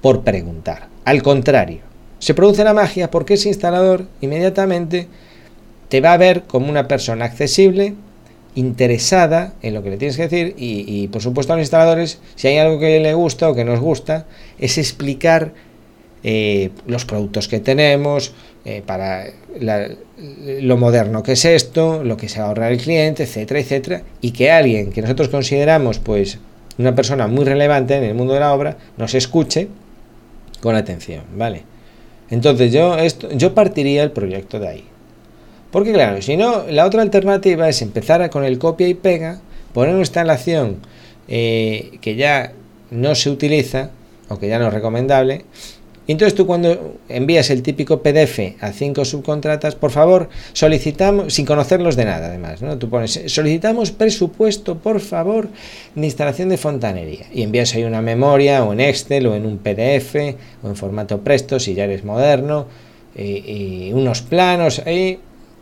por 0.00 0.22
preguntar. 0.22 0.88
Al 1.04 1.22
contrario, 1.22 1.80
se 2.18 2.34
produce 2.34 2.64
la 2.64 2.74
magia 2.74 3.10
porque 3.10 3.34
ese 3.34 3.48
instalador 3.48 4.06
inmediatamente 4.20 5.08
te 5.88 6.00
va 6.00 6.12
a 6.12 6.18
ver 6.18 6.44
como 6.44 6.68
una 6.68 6.86
persona 6.86 7.24
accesible, 7.24 7.94
interesada 8.54 9.54
en 9.62 9.74
lo 9.74 9.82
que 9.82 9.90
le 9.90 9.96
tienes 9.96 10.16
que 10.16 10.28
decir 10.28 10.54
y, 10.56 10.84
y 10.86 11.08
por 11.08 11.22
supuesto 11.22 11.52
a 11.52 11.56
los 11.56 11.62
instaladores, 11.62 12.20
si 12.36 12.48
hay 12.48 12.58
algo 12.58 12.78
que 12.78 13.00
le 13.00 13.14
gusta 13.14 13.48
o 13.48 13.54
que 13.54 13.64
nos 13.64 13.80
gusta, 13.80 14.26
es 14.58 14.78
explicar 14.78 15.52
eh, 16.24 16.70
los 16.86 17.04
productos 17.04 17.46
que 17.46 17.60
tenemos, 17.60 18.32
eh, 18.70 18.82
para 18.84 19.24
lo 20.60 20.76
moderno 20.76 21.22
que 21.22 21.32
es 21.32 21.46
esto, 21.46 22.04
lo 22.04 22.18
que 22.18 22.28
se 22.28 22.38
va 22.38 22.44
a 22.44 22.48
ahorrar 22.48 22.70
el 22.70 22.78
cliente, 22.78 23.22
etcétera, 23.22 23.60
etcétera, 23.60 24.02
y 24.20 24.32
que 24.32 24.50
alguien 24.50 24.92
que 24.92 25.00
nosotros 25.00 25.28
consideramos 25.30 26.00
pues 26.00 26.38
una 26.76 26.94
persona 26.94 27.28
muy 27.28 27.46
relevante 27.46 27.96
en 27.96 28.04
el 28.04 28.14
mundo 28.14 28.34
de 28.34 28.40
la 28.40 28.52
obra 28.52 28.76
nos 28.98 29.14
escuche 29.14 29.68
con 30.60 30.76
atención, 30.76 31.22
¿vale? 31.34 31.62
Entonces 32.28 32.70
yo, 32.70 32.98
esto, 32.98 33.30
yo 33.32 33.54
partiría 33.54 34.02
el 34.02 34.10
proyecto 34.10 34.60
de 34.60 34.68
ahí. 34.68 34.84
Porque 35.70 35.94
claro, 35.94 36.20
si 36.20 36.36
no, 36.36 36.64
la 36.68 36.84
otra 36.84 37.00
alternativa 37.00 37.70
es 37.70 37.80
empezar 37.80 38.28
con 38.28 38.44
el 38.44 38.58
copia 38.58 38.86
y 38.86 38.92
pega, 38.92 39.40
poner 39.72 39.94
una 39.94 40.02
instalación 40.02 40.76
eh, 41.26 41.92
que 42.02 42.16
ya 42.16 42.52
no 42.90 43.14
se 43.14 43.30
utiliza 43.30 43.92
o 44.28 44.38
que 44.38 44.48
ya 44.48 44.58
no 44.58 44.66
es 44.66 44.74
recomendable, 44.74 45.46
entonces 46.14 46.34
tú 46.34 46.46
cuando 46.46 46.96
envías 47.10 47.50
el 47.50 47.62
típico 47.62 48.02
PDF 48.02 48.54
a 48.60 48.72
cinco 48.72 49.04
subcontratas, 49.04 49.74
por 49.74 49.90
favor, 49.90 50.30
solicitamos, 50.54 51.34
sin 51.34 51.44
conocerlos 51.44 51.96
de 51.96 52.06
nada 52.06 52.28
además, 52.28 52.62
¿no? 52.62 52.78
Tú 52.78 52.88
pones, 52.88 53.20
solicitamos 53.26 53.90
presupuesto, 53.90 54.78
por 54.78 55.00
favor, 55.00 55.48
de 55.94 56.06
instalación 56.06 56.48
de 56.48 56.56
fontanería. 56.56 57.26
Y 57.30 57.42
envías 57.42 57.74
ahí 57.74 57.84
una 57.84 58.00
memoria, 58.00 58.64
o 58.64 58.72
en 58.72 58.80
Excel, 58.80 59.26
o 59.26 59.34
en 59.34 59.44
un 59.44 59.58
PDF, 59.58 60.16
o 60.62 60.68
en 60.68 60.76
formato 60.76 61.20
Presto, 61.20 61.60
si 61.60 61.74
ya 61.74 61.84
eres 61.84 62.04
moderno, 62.04 62.66
y, 63.14 63.92
unos 63.92 64.22
planos 64.22 64.80
ahí. 64.86 65.18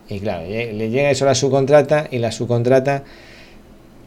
Y 0.08 0.20
claro, 0.20 0.46
le 0.48 0.90
llega 0.90 1.10
eso 1.10 1.24
a 1.24 1.28
la 1.28 1.34
subcontrata, 1.34 2.06
y 2.08 2.18
la 2.18 2.30
subcontrata 2.30 3.02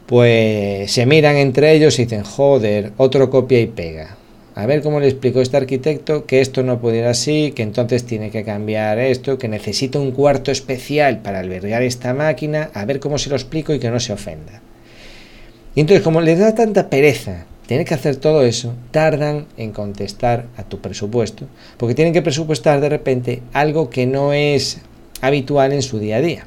pues 0.06 0.90
se 0.90 1.06
miran 1.06 1.36
entre 1.36 1.72
ellos 1.72 1.98
y 1.98 2.04
dicen, 2.04 2.24
joder, 2.24 2.92
otro 2.96 3.30
copia 3.30 3.60
y 3.60 3.66
pega 3.66 4.16
a 4.60 4.66
ver 4.66 4.82
cómo 4.82 5.00
le 5.00 5.08
explicó 5.08 5.40
este 5.40 5.56
arquitecto 5.56 6.26
que 6.26 6.42
esto 6.42 6.62
no 6.62 6.80
puede 6.80 6.98
ir 6.98 7.06
así, 7.06 7.52
que 7.52 7.62
entonces 7.62 8.04
tiene 8.04 8.30
que 8.30 8.44
cambiar 8.44 8.98
esto, 8.98 9.38
que 9.38 9.48
necesita 9.48 9.98
un 9.98 10.10
cuarto 10.10 10.50
especial 10.50 11.22
para 11.22 11.38
albergar 11.38 11.82
esta 11.82 12.12
máquina, 12.12 12.70
a 12.74 12.84
ver 12.84 13.00
cómo 13.00 13.16
se 13.16 13.30
lo 13.30 13.36
explico 13.36 13.72
y 13.72 13.78
que 13.78 13.90
no 13.90 13.98
se 13.98 14.12
ofenda. 14.12 14.60
Y 15.74 15.80
entonces, 15.80 16.04
como 16.04 16.20
le 16.20 16.36
da 16.36 16.54
tanta 16.54 16.90
pereza 16.90 17.46
tener 17.66 17.86
que 17.86 17.94
hacer 17.94 18.16
todo 18.16 18.44
eso, 18.44 18.74
tardan 18.90 19.46
en 19.56 19.72
contestar 19.72 20.44
a 20.58 20.64
tu 20.64 20.78
presupuesto, 20.80 21.46
porque 21.78 21.94
tienen 21.94 22.12
que 22.12 22.20
presupuestar 22.20 22.82
de 22.82 22.90
repente 22.90 23.40
algo 23.54 23.88
que 23.88 24.06
no 24.06 24.34
es 24.34 24.82
habitual 25.22 25.72
en 25.72 25.80
su 25.80 25.98
día 25.98 26.16
a 26.16 26.20
día. 26.20 26.46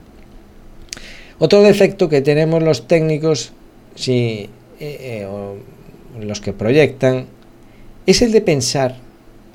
Otro 1.39 1.63
defecto 1.63 2.10
que 2.10 2.22
tenemos 2.22 2.62
los 2.62 2.88
técnicos, 2.88 3.53
si, 3.96 4.50
eh, 4.79 5.25
eh, 5.25 5.27
los 6.20 6.41
que 6.41 6.53
proyectan, 6.53 7.25
es 8.05 8.22
el 8.22 8.31
de 8.31 8.41
pensar. 8.41 8.95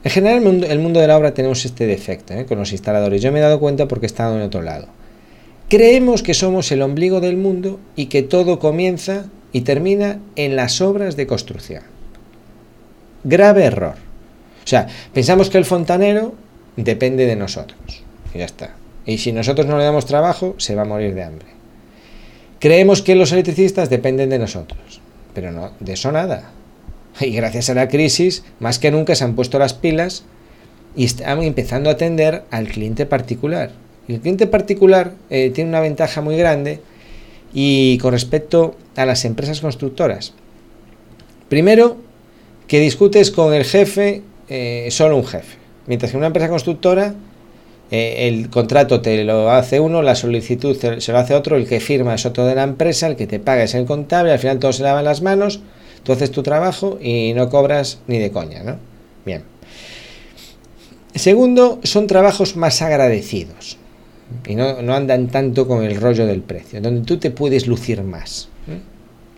En 0.05 0.11
general, 0.11 0.38
el 0.38 0.45
mundo, 0.45 0.67
el 0.67 0.78
mundo 0.78 1.00
de 1.00 1.07
la 1.07 1.17
obra 1.17 1.35
tenemos 1.35 1.64
este 1.64 1.87
defecto 1.87 2.35
¿eh? 2.35 2.47
con 2.47 2.59
los 2.59 2.73
instaladores. 2.73 3.21
Yo 3.21 3.33
me 3.33 3.40
he 3.40 3.43
dado 3.43 3.61
cuenta 3.61 3.88
porque 3.88 4.07
he 4.07 4.09
estado 4.09 4.37
en 4.37 4.43
otro 4.43 4.62
lado. 4.62 4.87
Creemos 5.69 6.23
que 6.23 6.35
somos 6.35 6.73
el 6.73 6.83
ombligo 6.83 7.21
del 7.21 7.37
mundo 7.37 7.78
y 7.95 8.07
que 8.07 8.23
todo 8.23 8.59
comienza 8.59 9.26
y 9.52 9.62
termina 9.62 10.21
en 10.37 10.57
las 10.57 10.81
obras 10.81 11.17
de 11.17 11.26
construcción. 11.26 11.83
Grave 13.25 13.64
error. 13.64 13.97
O 14.64 14.67
sea, 14.67 14.87
pensamos 15.12 15.50
que 15.50 15.59
el 15.59 15.64
fontanero 15.64 16.35
depende 16.76 17.26
de 17.26 17.37
nosotros. 17.37 18.02
Y 18.35 18.38
ya 18.38 18.45
está. 18.45 18.76
Y 19.05 19.19
si 19.19 19.33
nosotros 19.33 19.67
no 19.67 19.78
le 19.78 19.85
damos 19.85 20.07
trabajo, 20.07 20.55
se 20.59 20.75
va 20.75 20.83
a 20.83 20.87
morir 20.87 21.14
de 21.14 21.25
hambre. 21.25 21.49
Creemos 22.61 23.02
que 23.02 23.14
los 23.14 23.33
electricistas 23.33 23.90
dependen 23.90 24.31
de 24.31 24.38
nosotros. 24.38 25.00
Pero 25.35 25.52
no, 25.52 25.73
de 25.81 25.93
eso 25.93 26.12
nada. 26.12 26.50
Y 27.21 27.31
gracias 27.33 27.71
a 27.71 27.75
la 27.75 27.89
crisis, 27.89 28.45
más 28.61 28.79
que 28.79 28.91
nunca 28.91 29.15
se 29.15 29.25
han 29.25 29.35
puesto 29.35 29.59
las 29.59 29.75
pilas 29.75 30.25
y 30.97 31.05
están 31.05 31.43
empezando 31.43 31.91
a 31.91 31.95
atender 31.95 32.45
al 32.51 32.69
cliente 32.69 33.07
particular. 33.07 33.71
Y 34.07 34.15
el 34.15 34.21
cliente 34.21 34.47
particular 34.47 35.13
eh, 35.31 35.51
tiene 35.51 35.71
una 35.71 35.81
ventaja 35.81 36.21
muy 36.21 36.37
grande 36.37 36.81
y 37.53 37.99
con 37.99 38.13
respecto 38.13 38.77
a 38.97 39.05
las 39.05 39.25
empresas 39.25 39.61
constructoras. 39.61 40.35
Primero, 41.49 41.97
que 42.67 42.81
discutes 42.81 43.31
con 43.31 43.55
el 43.55 43.65
jefe, 43.65 44.23
eh, 44.49 44.89
solo 44.91 45.17
un 45.17 45.27
jefe. 45.27 45.57
Mientras 45.87 46.11
que 46.11 46.19
una 46.19 46.27
empresa 46.27 46.49
constructora, 46.49 47.15
eh, 47.91 48.29
el 48.29 48.51
contrato 48.51 49.01
te 49.01 49.25
lo 49.25 49.51
hace 49.51 49.81
uno, 49.81 50.03
la 50.03 50.15
solicitud 50.15 50.77
se 50.77 51.13
lo 51.13 51.19
hace 51.19 51.35
otro, 51.35 51.57
el 51.57 51.67
que 51.67 51.81
firma 51.81 52.15
es 52.15 52.27
otro 52.27 52.45
de 52.45 52.55
la 52.55 52.65
empresa, 52.65 53.07
el 53.07 53.17
que 53.17 53.27
te 53.27 53.41
paga 53.41 53.63
es 53.63 53.75
el 53.75 53.87
contable, 53.87 54.33
al 54.33 54.39
final 54.39 54.59
todos 54.59 54.77
se 54.77 54.83
lavan 54.83 55.05
las 55.05 55.23
manos 55.23 55.61
Tú 56.09 56.15
haces 56.15 56.31
tu 56.31 56.43
trabajo 56.43 56.99
y 57.03 57.35
no 57.35 57.50
cobras 57.50 57.99
ni 58.07 58.17
de 58.17 58.31
coña, 58.31 58.62
¿no? 58.62 58.79
Bien. 59.27 59.43
Segundo, 61.15 61.81
son 61.83 62.07
trabajos 62.07 62.57
más 62.57 62.81
agradecidos 62.81 63.77
y 64.47 64.55
no, 64.55 64.79
andan 64.95 65.29
tanto 65.29 65.69
con 65.69 65.85
el 65.85 66.00
rollo 66.00 66.25
del 66.25 66.41
precio, 66.41 66.81
donde 66.81 67.03
tú 67.03 67.19
te 67.19 67.31
puedes 67.31 67.67
lucir 67.67 68.03
más. 68.03 68.49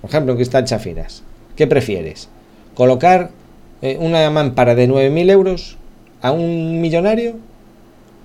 Por 0.00 0.10
ejemplo, 0.10 0.30
en 0.30 0.36
Cristal 0.36 0.64
Chafiras, 0.64 1.24
¿qué 1.56 1.66
prefieres? 1.66 2.28
¿Colocar 2.76 3.32
eh, 3.82 3.96
una 3.98 4.30
mampara 4.30 4.76
de 4.76 4.88
9.000 4.88 5.28
euros 5.32 5.76
a 6.22 6.30
un 6.30 6.80
millonario? 6.80 7.34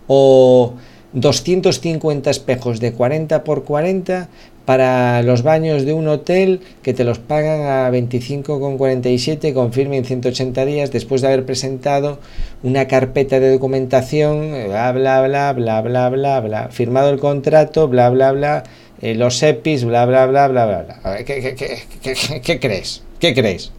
¿O 0.05 0.75
250 1.15 2.29
espejos 2.29 2.79
de 2.79 2.91
40 2.91 3.43
por 3.43 3.63
40 3.63 4.27
para 4.65 5.21
los 5.21 5.43
baños 5.43 5.85
de 5.85 5.93
un 5.93 6.07
hotel 6.07 6.59
que 6.81 6.93
te 6.93 7.03
los 7.03 7.19
pagan 7.19 7.61
a 7.61 7.89
25,47 7.89 9.53
con 9.53 9.71
firme 9.71 9.97
en 9.97 10.05
180 10.05 10.65
días 10.65 10.91
después 10.91 11.21
de 11.21 11.27
haber 11.27 11.45
presentado 11.45 12.19
una 12.63 12.87
carpeta 12.87 13.39
de 13.39 13.51
documentación, 13.51 14.51
bla, 14.67 14.91
bla, 14.91 15.21
bla, 15.21 15.53
bla, 15.53 15.81
bla, 15.81 16.09
bla, 16.09 16.39
bla, 16.41 16.69
firmado 16.69 17.09
el 17.11 17.19
contrato, 17.19 17.87
bla, 17.87 18.09
bla, 18.09 18.33
bla, 18.33 18.63
eh, 19.01 19.15
los 19.15 19.41
EPIs, 19.41 19.85
bla, 19.85 20.05
bla, 20.05 20.25
bla, 20.25 20.47
bla, 20.49 20.65
bla, 20.65 20.81
bla. 20.81 21.23
¿qué, 21.23 21.55
qué, 21.55 21.55
qué, 22.01 22.41
qué, 22.41 22.59
crees? 22.59 23.03
¿Qué 23.19 23.33
crees? 23.33 23.71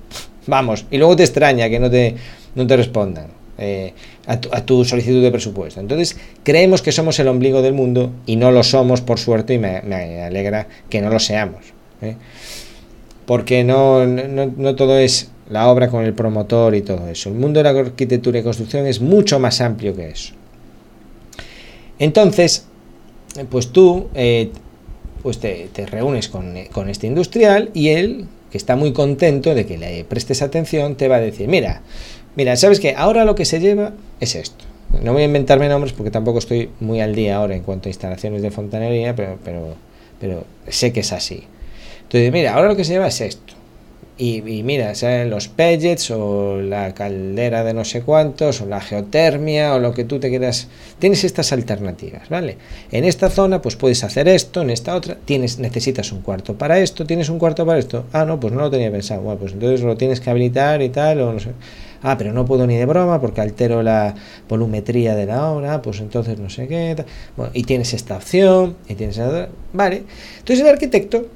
Vamos, 0.47 0.87
y 0.91 0.97
luego 0.97 1.17
te 1.17 1.25
extraña 1.25 1.69
que 1.69 1.81
no 1.81 1.91
te, 1.91 2.15
no 2.55 2.67
te 2.67 2.77
respondan. 2.77 3.27
Eh, 3.59 3.95
a, 4.27 4.39
tu, 4.39 4.85
solicitud 4.85 5.23
de 5.23 5.31
presupuesto. 5.31 5.81
Entonces, 5.81 6.17
creemos 6.43 6.83
que 6.83 6.93
somos 6.93 7.19
el 7.21 7.29
ombligo 7.29 7.63
del 7.63 7.73
mundo 7.73 8.13
y 8.27 8.37
no 8.37 8.51
lo 8.51 8.63
somos, 8.63 9.01
por 9.01 9.19
suerte, 9.19 9.55
y 9.55 9.59
me, 9.59 9.79
alegra 10.25 10.69
que 10.91 11.01
no 11.01 11.09
lo 11.09 11.19
seamos. 11.19 11.65
¿eh? 12.03 12.17
Porque 13.25 13.65
no, 13.65 14.05
no, 14.07 14.77
todo 14.77 14.99
es 14.99 15.31
la 15.49 15.69
obra 15.69 15.89
con 15.89 16.05
el 16.05 16.13
promotor 16.13 16.75
y 16.75 16.83
todo 16.83 17.09
eso. 17.09 17.31
El 17.31 17.37
mundo 17.37 17.61
de 17.61 17.73
la 17.73 17.79
arquitectura 17.81 18.39
y 18.39 18.43
construcción 18.43 18.87
es 18.87 19.01
mucho 19.01 19.39
más 19.39 19.61
amplio 19.63 19.97
que 19.97 20.11
eso. 20.11 20.35
Entonces, 21.99 22.67
pues 23.49 23.69
tú 23.69 24.09
eh, 24.15 24.51
pues 25.23 25.39
te, 25.39 25.69
reúnes 25.91 26.29
con, 26.29 26.55
con 26.73 26.91
este 26.91 27.07
industrial 27.07 27.71
y 27.73 27.89
él, 27.89 28.27
que 28.51 28.59
está 28.59 28.77
muy 28.77 28.93
contento 28.93 29.55
de 29.55 29.67
que 29.67 29.79
le 29.79 30.05
prestes 30.05 30.43
atención, 30.43 30.97
te 30.97 31.09
va 31.09 31.17
a 31.17 31.21
decir, 31.21 31.49
mira, 31.49 31.83
Mira, 32.37 32.55
¿sabes 32.57 32.81
qué? 32.81 32.95
Ahora 32.97 33.25
lo 33.25 33.35
que 33.35 33.47
se 33.47 33.61
lleva 33.61 33.93
es 34.21 34.35
esto. 34.35 34.65
No 35.03 35.15
voy 35.15 35.23
a 35.23 35.25
inventarme 35.25 35.69
nombres 35.69 35.95
porque 35.95 36.11
tampoco 36.11 36.39
estoy 36.39 36.69
muy 36.81 37.01
al 37.01 37.15
día 37.15 37.37
ahora 37.37 37.57
en 37.57 37.63
cuanto 37.63 37.89
a 37.89 37.91
instalaciones 37.91 38.43
de 38.43 38.51
fontanería, 38.51 39.17
pero, 39.17 39.39
pero, 39.43 39.75
pero 40.21 40.45
sé 40.69 40.93
que 40.93 41.01
es 41.01 41.13
así. 41.13 41.45
Entonces, 42.03 42.31
mira, 42.33 42.55
ahora 42.55 42.69
lo 42.69 42.77
que 42.77 42.85
se 42.85 42.93
lleva 42.93 43.09
es 43.09 43.23
esto. 43.23 43.55
Y, 44.19 44.41
mira, 44.63 44.95
sean 44.95 45.29
los 45.29 45.49
pellets 45.49 46.11
o 46.11 46.63
la 46.63 46.95
caldera 46.95 47.65
de 47.65 47.75
no 47.75 47.85
sé 47.85 48.01
cuántos 48.01 48.63
o 48.63 48.67
la 48.67 48.81
geotermia 48.81 49.75
o 49.75 49.79
lo 49.79 49.93
que 49.93 50.05
tú 50.05 50.19
te 50.19 50.31
quieras. 50.31 50.69
Tienes 50.99 51.25
estas 51.25 51.53
alternativas, 51.53 52.31
¿vale? 52.31 52.57
En 52.93 53.05
esta 53.05 53.29
zona 53.29 53.61
pues 53.61 53.77
puedes 53.77 54.05
hacer 54.05 54.27
esto, 54.29 54.63
en 54.63 54.71
esta 54.71 54.95
otra 54.95 55.19
tienes 55.23 55.59
necesitas 55.59 56.13
un 56.13 56.23
cuarto 56.23 56.57
para 56.57 56.79
esto, 56.79 57.05
tienes 57.05 57.29
un 57.29 57.39
cuarto 57.39 57.67
para 57.67 57.79
esto. 57.79 58.05
Ah, 58.13 58.25
no, 58.25 58.41
pues 58.41 58.55
no 58.55 58.63
lo 58.63 58.71
tenía 58.71 58.91
pensado. 58.91 59.21
Bueno, 59.21 59.39
pues 59.39 59.53
entonces 59.53 59.83
lo 59.83 59.99
tienes 59.99 60.21
que 60.21 60.31
habilitar 60.31 60.81
y 60.81 60.89
tal 60.89 61.21
o 61.21 61.33
no 61.35 61.39
sé 61.39 61.51
ah, 62.07 62.17
pero 62.17 62.33
no 62.33 62.45
puedo 62.45 62.67
ni 62.69 62.77
de 62.77 62.87
broma 62.87 63.21
porque 63.21 63.41
altero 63.41 63.83
la 63.83 64.15
volumetría 64.49 65.17
de 65.17 65.27
la 65.27 65.51
obra, 65.51 65.83
pues 65.83 65.99
entonces 66.01 66.39
no 66.39 66.49
sé 66.49 66.69
qué, 66.69 67.05
bueno, 67.37 67.51
y 67.53 67.65
tienes 67.65 67.93
esta 67.95 68.17
opción, 68.17 68.77
y 68.89 68.95
tienes 68.95 69.19
esta, 69.19 69.49
vale. 69.73 70.05
Entonces 70.39 70.65
el 70.65 70.71
arquitecto, 70.71 71.27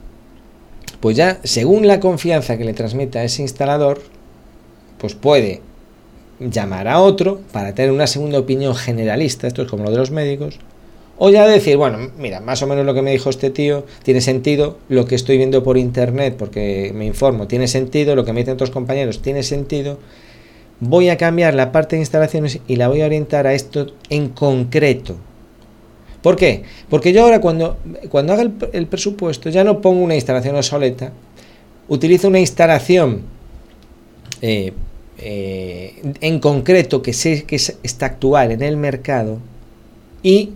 pues 1.01 1.17
ya 1.17 1.41
según 1.43 1.89
la 1.89 1.99
confianza 1.99 2.57
que 2.57 2.65
le 2.65 2.73
transmite 2.73 3.19
a 3.19 3.25
ese 3.25 3.43
instalador, 3.43 4.01
pues 4.99 5.15
puede 5.15 5.61
llamar 6.39 6.87
a 6.87 7.01
otro 7.01 7.41
para 7.53 7.75
tener 7.75 7.91
una 7.91 8.07
segunda 8.07 8.39
opinión 8.39 8.77
generalista, 8.77 9.49
esto 9.49 9.63
es 9.63 9.69
como 9.69 9.85
lo 9.85 9.91
de 9.91 9.97
los 9.97 10.13
médicos, 10.13 10.61
o 11.19 11.31
ya 11.31 11.47
decir, 11.49 11.77
bueno, 11.77 11.99
mira, 12.17 12.41
más 12.41 12.63
o 12.63 12.67
menos 12.67 12.87
lo 12.87 12.95
que 12.95 13.03
me 13.03 13.11
dijo 13.11 13.29
este 13.29 13.51
tío 13.51 13.85
tiene 14.05 14.21
sentido, 14.21 14.79
lo 14.89 15.05
que 15.05 15.17
estoy 15.17 15.37
viendo 15.37 15.65
por 15.65 15.77
internet, 15.77 16.37
porque 16.39 16.93
me 16.95 17.05
informo, 17.05 17.49
tiene 17.49 17.67
sentido, 17.67 18.15
lo 18.15 18.25
que 18.25 18.33
me 18.33 18.41
dicen 18.41 18.55
otros 18.55 18.71
compañeros 18.71 19.21
tiene 19.21 19.43
sentido, 19.43 19.99
voy 20.81 21.11
a 21.11 21.17
cambiar 21.17 21.55
la 21.55 21.73
parte 21.73 21.97
de 21.97 22.03
instalaciones 22.03 22.61
y 22.67 22.77
la 22.77 22.89
voy 22.89 23.03
a 23.03 23.07
orientar 23.07 23.47
a 23.47 23.55
esto 23.55 23.87
en 24.09 24.31
concreto. 24.31 25.17
¿Por 26.23 26.37
qué? 26.37 26.65
Porque 26.89 27.13
yo 27.13 27.23
ahora 27.23 27.41
cuando, 27.41 27.79
cuando 28.11 28.33
haga 28.33 28.43
el, 28.73 28.87
presupuesto 28.87 29.49
ya 29.49 29.65
no 29.65 29.81
pongo 29.81 30.03
una 30.03 30.15
instalación 30.15 30.57
obsoleta, 30.57 31.13
utilizo 31.89 32.29
una 32.29 32.41
instalación 32.41 33.23
eh, 34.43 34.73
eh, 35.19 36.03
en 36.21 36.39
concreto 36.41 37.03
que 37.03 37.13
sé 37.13 37.45
que 37.45 37.57
está 37.57 38.07
actual 38.07 38.53
en 38.53 38.63
el 38.63 38.77
mercado 38.77 39.39
y 40.23 40.51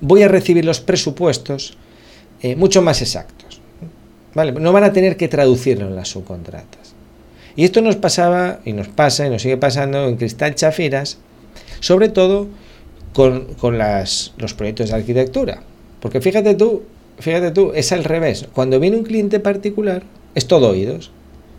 voy 0.00 0.22
a 0.22 0.28
recibir 0.28 0.64
los 0.64 0.80
presupuestos 0.80 1.76
eh, 2.42 2.54
mucho 2.56 2.82
más 2.82 3.00
exactos. 3.00 3.60
¿vale? 4.34 4.52
No 4.52 4.72
van 4.72 4.84
a 4.84 4.92
tener 4.92 5.16
que 5.16 5.28
traducirlo 5.28 5.86
en 5.86 5.96
las 5.96 6.08
subcontratas. 6.08 6.85
Y 7.56 7.64
esto 7.64 7.80
nos 7.80 7.96
pasaba 7.96 8.60
y 8.64 8.74
nos 8.74 8.88
pasa 8.88 9.26
y 9.26 9.30
nos 9.30 9.42
sigue 9.42 9.56
pasando 9.56 10.06
en 10.06 10.16
Cristal 10.16 10.54
Chafiras, 10.54 11.18
sobre 11.80 12.10
todo 12.10 12.48
con, 13.14 13.46
los 13.78 14.54
proyectos 14.54 14.90
de 14.90 14.96
arquitectura. 14.96 15.62
Porque 16.00 16.20
fíjate 16.20 16.54
tú, 16.54 16.82
fíjate 17.18 17.50
tú, 17.50 17.72
es 17.74 17.90
al 17.92 18.04
revés. 18.04 18.46
Cuando 18.52 18.78
viene 18.78 18.98
un 18.98 19.04
cliente 19.04 19.40
particular, 19.40 20.02
es 20.34 20.46
todo 20.46 20.68
oídos. 20.68 21.10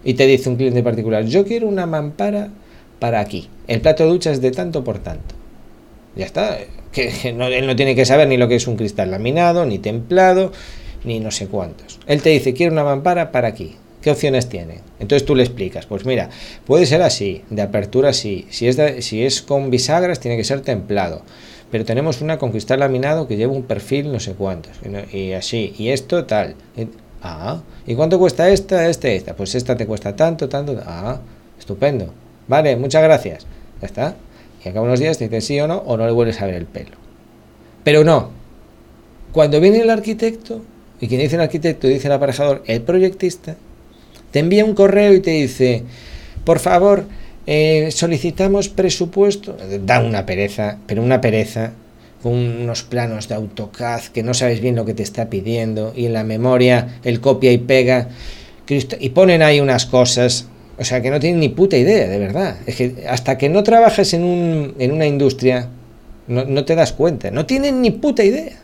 Y 0.04 0.14
te 0.14 0.28
dice 0.28 0.50
un 0.50 0.56
cliente 0.56 0.84
particular, 0.84 1.26
yo 1.26 1.46
quiero 1.46 1.68
una 1.68 1.88
mampara 1.88 2.50
para 3.00 3.20
aquí. 3.20 3.50
El 3.68 3.82
plato 3.82 4.04
de 4.04 4.10
ducha 4.10 4.32
es 4.32 4.40
de 4.40 4.52
tanto 4.52 4.84
por 4.84 5.00
tanto. 5.00 5.34
Ya 6.16 6.26
está. 6.26 6.60
Que, 6.92 7.12
él 7.30 7.68
no 7.68 7.76
tiene 7.76 7.96
que 7.96 8.06
saber 8.06 8.28
ni 8.28 8.38
lo 8.38 8.48
que 8.48 8.56
es 8.56 8.68
un 8.68 8.78
cristal 8.78 9.10
laminado, 9.10 9.66
ni 9.66 9.80
templado, 9.80 10.52
ni 11.04 11.20
no 11.20 11.32
sé 11.32 11.48
cuántos. 11.48 12.00
Él 12.06 12.22
te 12.22 12.30
dice, 12.30 12.54
quiero 12.54 12.72
una 12.72 12.84
mampara 12.84 13.32
para 13.32 13.48
aquí. 13.48 13.76
¿Qué 14.08 14.12
opciones 14.12 14.48
tiene? 14.48 14.76
Entonces 15.02 15.26
tú 15.26 15.36
le 15.36 15.44
explicas, 15.44 15.86
pues 15.86 16.06
mira, 16.06 16.30
puede 16.66 16.86
ser 16.86 17.02
así, 17.02 17.42
de 17.50 17.62
apertura 17.62 18.14
sí, 18.14 18.48
si 18.50 18.66
es, 18.70 18.78
si 19.04 19.26
es 19.26 19.42
con 19.42 19.70
bisagras 19.70 20.22
tiene 20.22 20.38
que 20.38 20.46
ser 20.46 20.62
templado, 20.62 21.24
pero 21.72 21.84
tenemos 21.84 22.22
una 22.22 22.38
con 22.38 22.52
cristal 22.52 22.80
laminado 22.80 23.28
que 23.28 23.36
lleva 23.36 23.52
un 23.52 23.64
perfil 23.64 24.10
no 24.14 24.22
sé 24.22 24.32
cuántos, 24.32 24.72
y, 25.12 25.34
así, 25.34 25.76
y 25.78 25.90
esto 25.90 26.24
tal. 26.24 26.56
ah, 27.22 27.60
¿y 27.86 27.96
cuánto 27.96 28.18
cuesta 28.18 28.48
esta, 28.50 28.88
este, 28.88 29.18
esta? 29.18 29.36
Pues 29.36 29.56
esta 29.56 29.76
te 29.76 29.86
cuesta 29.86 30.16
tanto, 30.16 30.48
tanto, 30.48 30.82
ah, 30.86 31.20
estupendo. 31.60 32.14
Vale, 32.48 32.78
muchas 32.78 33.04
gracias. 33.04 33.46
Ya 33.82 33.88
está. 33.88 34.16
Y 34.64 34.70
acá 34.70 34.80
unos 34.80 35.02
días 35.02 35.18
te 35.18 35.28
dice 35.28 35.42
sí 35.42 35.60
o 35.60 35.68
no, 35.68 35.80
o 35.80 35.98
no 35.98 36.06
le 36.06 36.14
vuelves 36.14 36.42
a 36.42 36.46
ver 36.46 36.56
el 36.56 36.66
pelo. 36.66 36.96
Pero 37.84 38.06
no. 38.06 38.30
Cuando 39.34 39.60
viene 39.60 39.82
el 39.82 39.90
arquitecto, 39.90 40.62
y 41.02 41.10
quien 41.10 41.20
dice 41.20 41.36
el 41.36 41.42
arquitecto 41.42 41.88
dice 41.88 42.08
el 42.08 42.14
aparejador, 42.14 42.64
el 42.68 42.84
proyectista, 42.84 43.58
te 44.32 44.40
envía 44.40 44.66
un 44.66 44.74
correo 44.74 45.14
y 45.14 45.20
te 45.20 45.32
dice, 45.32 45.84
por 46.44 46.60
favor, 46.60 47.06
eh, 47.46 47.90
solicitamos 47.92 48.70
presupuesto. 48.70 49.58
Da 49.86 50.02
una 50.02 50.26
pereza, 50.26 50.78
pero 50.86 51.02
una 51.02 51.22
pereza 51.22 51.72
con 52.22 52.34
unos 52.34 52.84
planos 52.84 53.28
de 53.28 53.36
AutoCAD 53.36 54.02
que 54.06 54.24
no 54.24 54.34
sabes 54.34 54.60
bien 54.60 54.76
lo 54.76 54.86
que 54.86 54.94
te 54.94 55.04
está 55.04 55.30
pidiendo 55.30 55.94
y 55.96 56.08
en 56.08 56.14
la 56.14 56.24
memoria 56.24 57.00
el 57.04 57.22
copia 57.22 57.52
y 57.52 57.60
pega 57.60 58.10
y 59.00 59.10
ponen 59.10 59.42
ahí 59.44 59.62
unas 59.62 59.86
cosas, 59.86 60.46
o 60.78 60.84
sea, 60.84 61.02
que 61.02 61.10
no 61.10 61.20
tienen 61.20 61.40
ni 61.40 61.50
puta 61.50 61.78
idea, 61.78 62.08
de 62.08 62.20
verdad. 62.20 62.58
Es 62.66 62.76
que 62.76 63.06
hasta 63.08 63.38
que 63.38 63.50
no 63.50 63.64
trabajas 63.64 64.14
en, 64.14 64.24
un, 64.24 64.76
en 64.78 64.92
una 64.92 65.06
industria, 65.06 65.70
no, 66.28 66.44
no, 66.44 66.66
te 66.66 66.76
das 66.76 66.92
cuenta, 66.92 67.32
no 67.32 67.46
tienen 67.46 67.82
ni 67.82 67.92
puta 67.92 68.24
idea. 68.24 68.58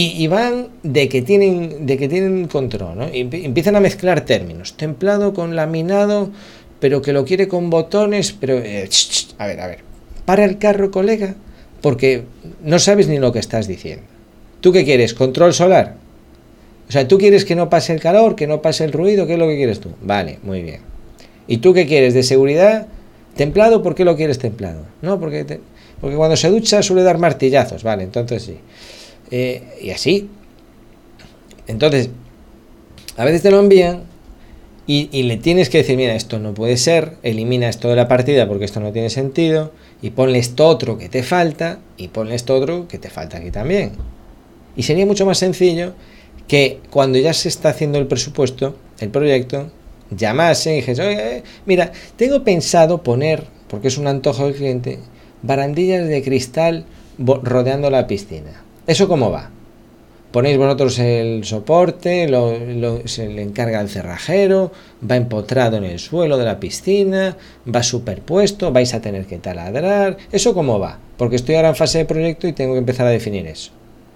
Y, 0.00 0.28
van 0.28 0.68
de 0.84 1.08
que 1.08 1.22
tienen, 1.22 1.84
de 1.84 1.96
que 1.96 2.08
tienen 2.08 2.46
control, 2.46 2.98
¿no? 2.98 3.08
Y 3.12 3.22
empiezan 3.44 3.74
a 3.74 3.80
mezclar 3.80 4.20
términos, 4.20 4.76
templado 4.76 5.34
con 5.34 5.56
laminado, 5.56 6.30
pero 6.78 7.02
que 7.02 7.12
lo 7.12 7.24
quiere 7.24 7.48
con 7.48 7.68
botones, 7.68 8.30
pero... 8.30 8.58
Eh, 8.58 8.88
a 9.38 9.46
ver, 9.48 9.60
a 9.60 9.66
ver, 9.66 9.78
para 10.24 10.44
el 10.44 10.58
carro, 10.58 10.92
colega, 10.92 11.34
porque 11.80 12.22
no 12.62 12.78
sabes 12.78 13.08
ni 13.08 13.18
lo 13.18 13.32
que 13.32 13.40
estás 13.40 13.66
diciendo. 13.66 14.04
¿Tú 14.60 14.70
qué 14.70 14.84
quieres? 14.84 15.14
¿Control 15.14 15.52
solar? 15.52 15.96
O 16.88 16.92
sea, 16.92 17.08
tú 17.08 17.18
quieres 17.18 17.44
que 17.44 17.56
no 17.56 17.68
pase 17.68 17.92
el 17.92 18.00
calor, 18.00 18.36
que 18.36 18.46
no 18.46 18.62
pase 18.62 18.84
el 18.84 18.92
ruido, 18.92 19.26
¿qué 19.26 19.32
es 19.32 19.38
lo 19.40 19.48
que 19.48 19.56
quieres 19.56 19.80
tú? 19.80 19.90
Vale, 20.00 20.38
muy 20.44 20.62
bien. 20.62 20.80
¿Y 21.48 21.56
tú 21.56 21.74
qué 21.74 21.88
quieres? 21.88 22.14
¿De 22.14 22.22
seguridad? 22.22 22.86
¿Templado? 23.34 23.82
¿Por 23.82 23.96
qué 23.96 24.04
lo 24.04 24.16
quieres 24.16 24.38
templado? 24.38 24.82
No, 25.02 25.18
porque, 25.18 25.60
porque 26.00 26.16
cuando 26.16 26.36
se 26.36 26.50
ducha 26.50 26.84
suele 26.84 27.02
dar 27.02 27.18
martillazos. 27.18 27.82
Vale, 27.82 28.04
entonces 28.04 28.44
sí. 28.44 28.58
Eh, 29.30 29.62
y 29.80 29.90
así. 29.90 30.28
Entonces, 31.66 32.10
a 33.16 33.24
veces 33.24 33.42
te 33.42 33.50
lo 33.50 33.60
envían 33.60 34.04
y, 34.86 35.22
le 35.24 35.36
tienes 35.36 35.68
que 35.68 35.78
decir, 35.78 35.98
mira, 35.98 36.14
esto 36.14 36.38
no 36.38 36.54
puede 36.54 36.78
ser, 36.78 37.18
elimina 37.22 37.68
esto 37.68 37.88
de 37.88 37.96
la 37.96 38.08
partida 38.08 38.48
porque 38.48 38.64
esto 38.64 38.80
no 38.80 38.90
tiene 38.90 39.10
sentido, 39.10 39.70
y 40.00 40.10
ponle 40.10 40.38
esto 40.38 40.66
otro 40.66 40.96
que 40.96 41.10
te 41.10 41.22
falta, 41.22 41.80
y 41.98 42.08
ponle 42.08 42.34
esto 42.34 42.56
otro 42.56 42.88
que 42.88 42.96
te 42.96 43.10
falta 43.10 43.36
aquí 43.36 43.50
también. 43.50 43.92
Y 44.76 44.84
sería 44.84 45.04
mucho 45.04 45.26
más 45.26 45.36
sencillo 45.36 45.92
que 46.46 46.80
cuando 46.88 47.18
ya 47.18 47.34
se 47.34 47.50
está 47.50 47.68
haciendo 47.68 47.98
el 47.98 48.06
presupuesto, 48.06 48.76
el 49.00 49.10
proyecto, 49.10 49.70
llamase 50.10 50.72
y 50.72 50.76
dijese, 50.76 51.06
oye, 51.06 51.42
mira, 51.66 51.92
tengo 52.16 52.42
pensado 52.42 53.02
poner, 53.02 53.44
porque 53.68 53.88
es 53.88 53.98
un 53.98 54.06
antojo 54.06 54.46
del 54.46 54.54
cliente, 54.54 55.00
barandillas 55.42 56.08
de 56.08 56.22
cristal 56.22 56.86
rodeando 57.18 57.90
la 57.90 58.06
piscina. 58.06 58.64
¿Eso 58.88 59.06
cómo 59.06 59.30
va? 59.30 59.50
Ponéis 60.32 60.56
vosotros 60.56 60.98
el 60.98 61.44
soporte, 61.44 62.26
lo, 62.26 63.06
se 63.06 63.28
le 63.28 63.42
encarga 63.42 63.82
el 63.82 63.90
cerrajero, 63.90 64.72
va 65.08 65.16
empotrado 65.16 65.76
en 65.76 65.84
el 65.84 65.98
suelo 65.98 66.38
de 66.38 66.46
la 66.46 66.58
piscina, 66.58 67.36
va 67.66 67.82
superpuesto, 67.82 68.72
vais 68.72 68.94
a 68.94 69.02
tener 69.02 69.26
que 69.26 69.36
taladrar. 69.36 70.16
¿Eso 70.32 70.54
cómo 70.54 70.78
va? 70.78 70.98
Porque 71.18 71.36
estoy 71.36 71.56
ahora 71.56 71.68
en 71.68 71.76
fase 71.76 71.98
de 71.98 72.04
proyecto 72.06 72.48
y 72.48 72.54
tengo 72.54 72.72
que 72.72 72.78
empezar 72.78 73.06
a 73.06 73.10
definir 73.10 73.46
eso. 73.46 73.72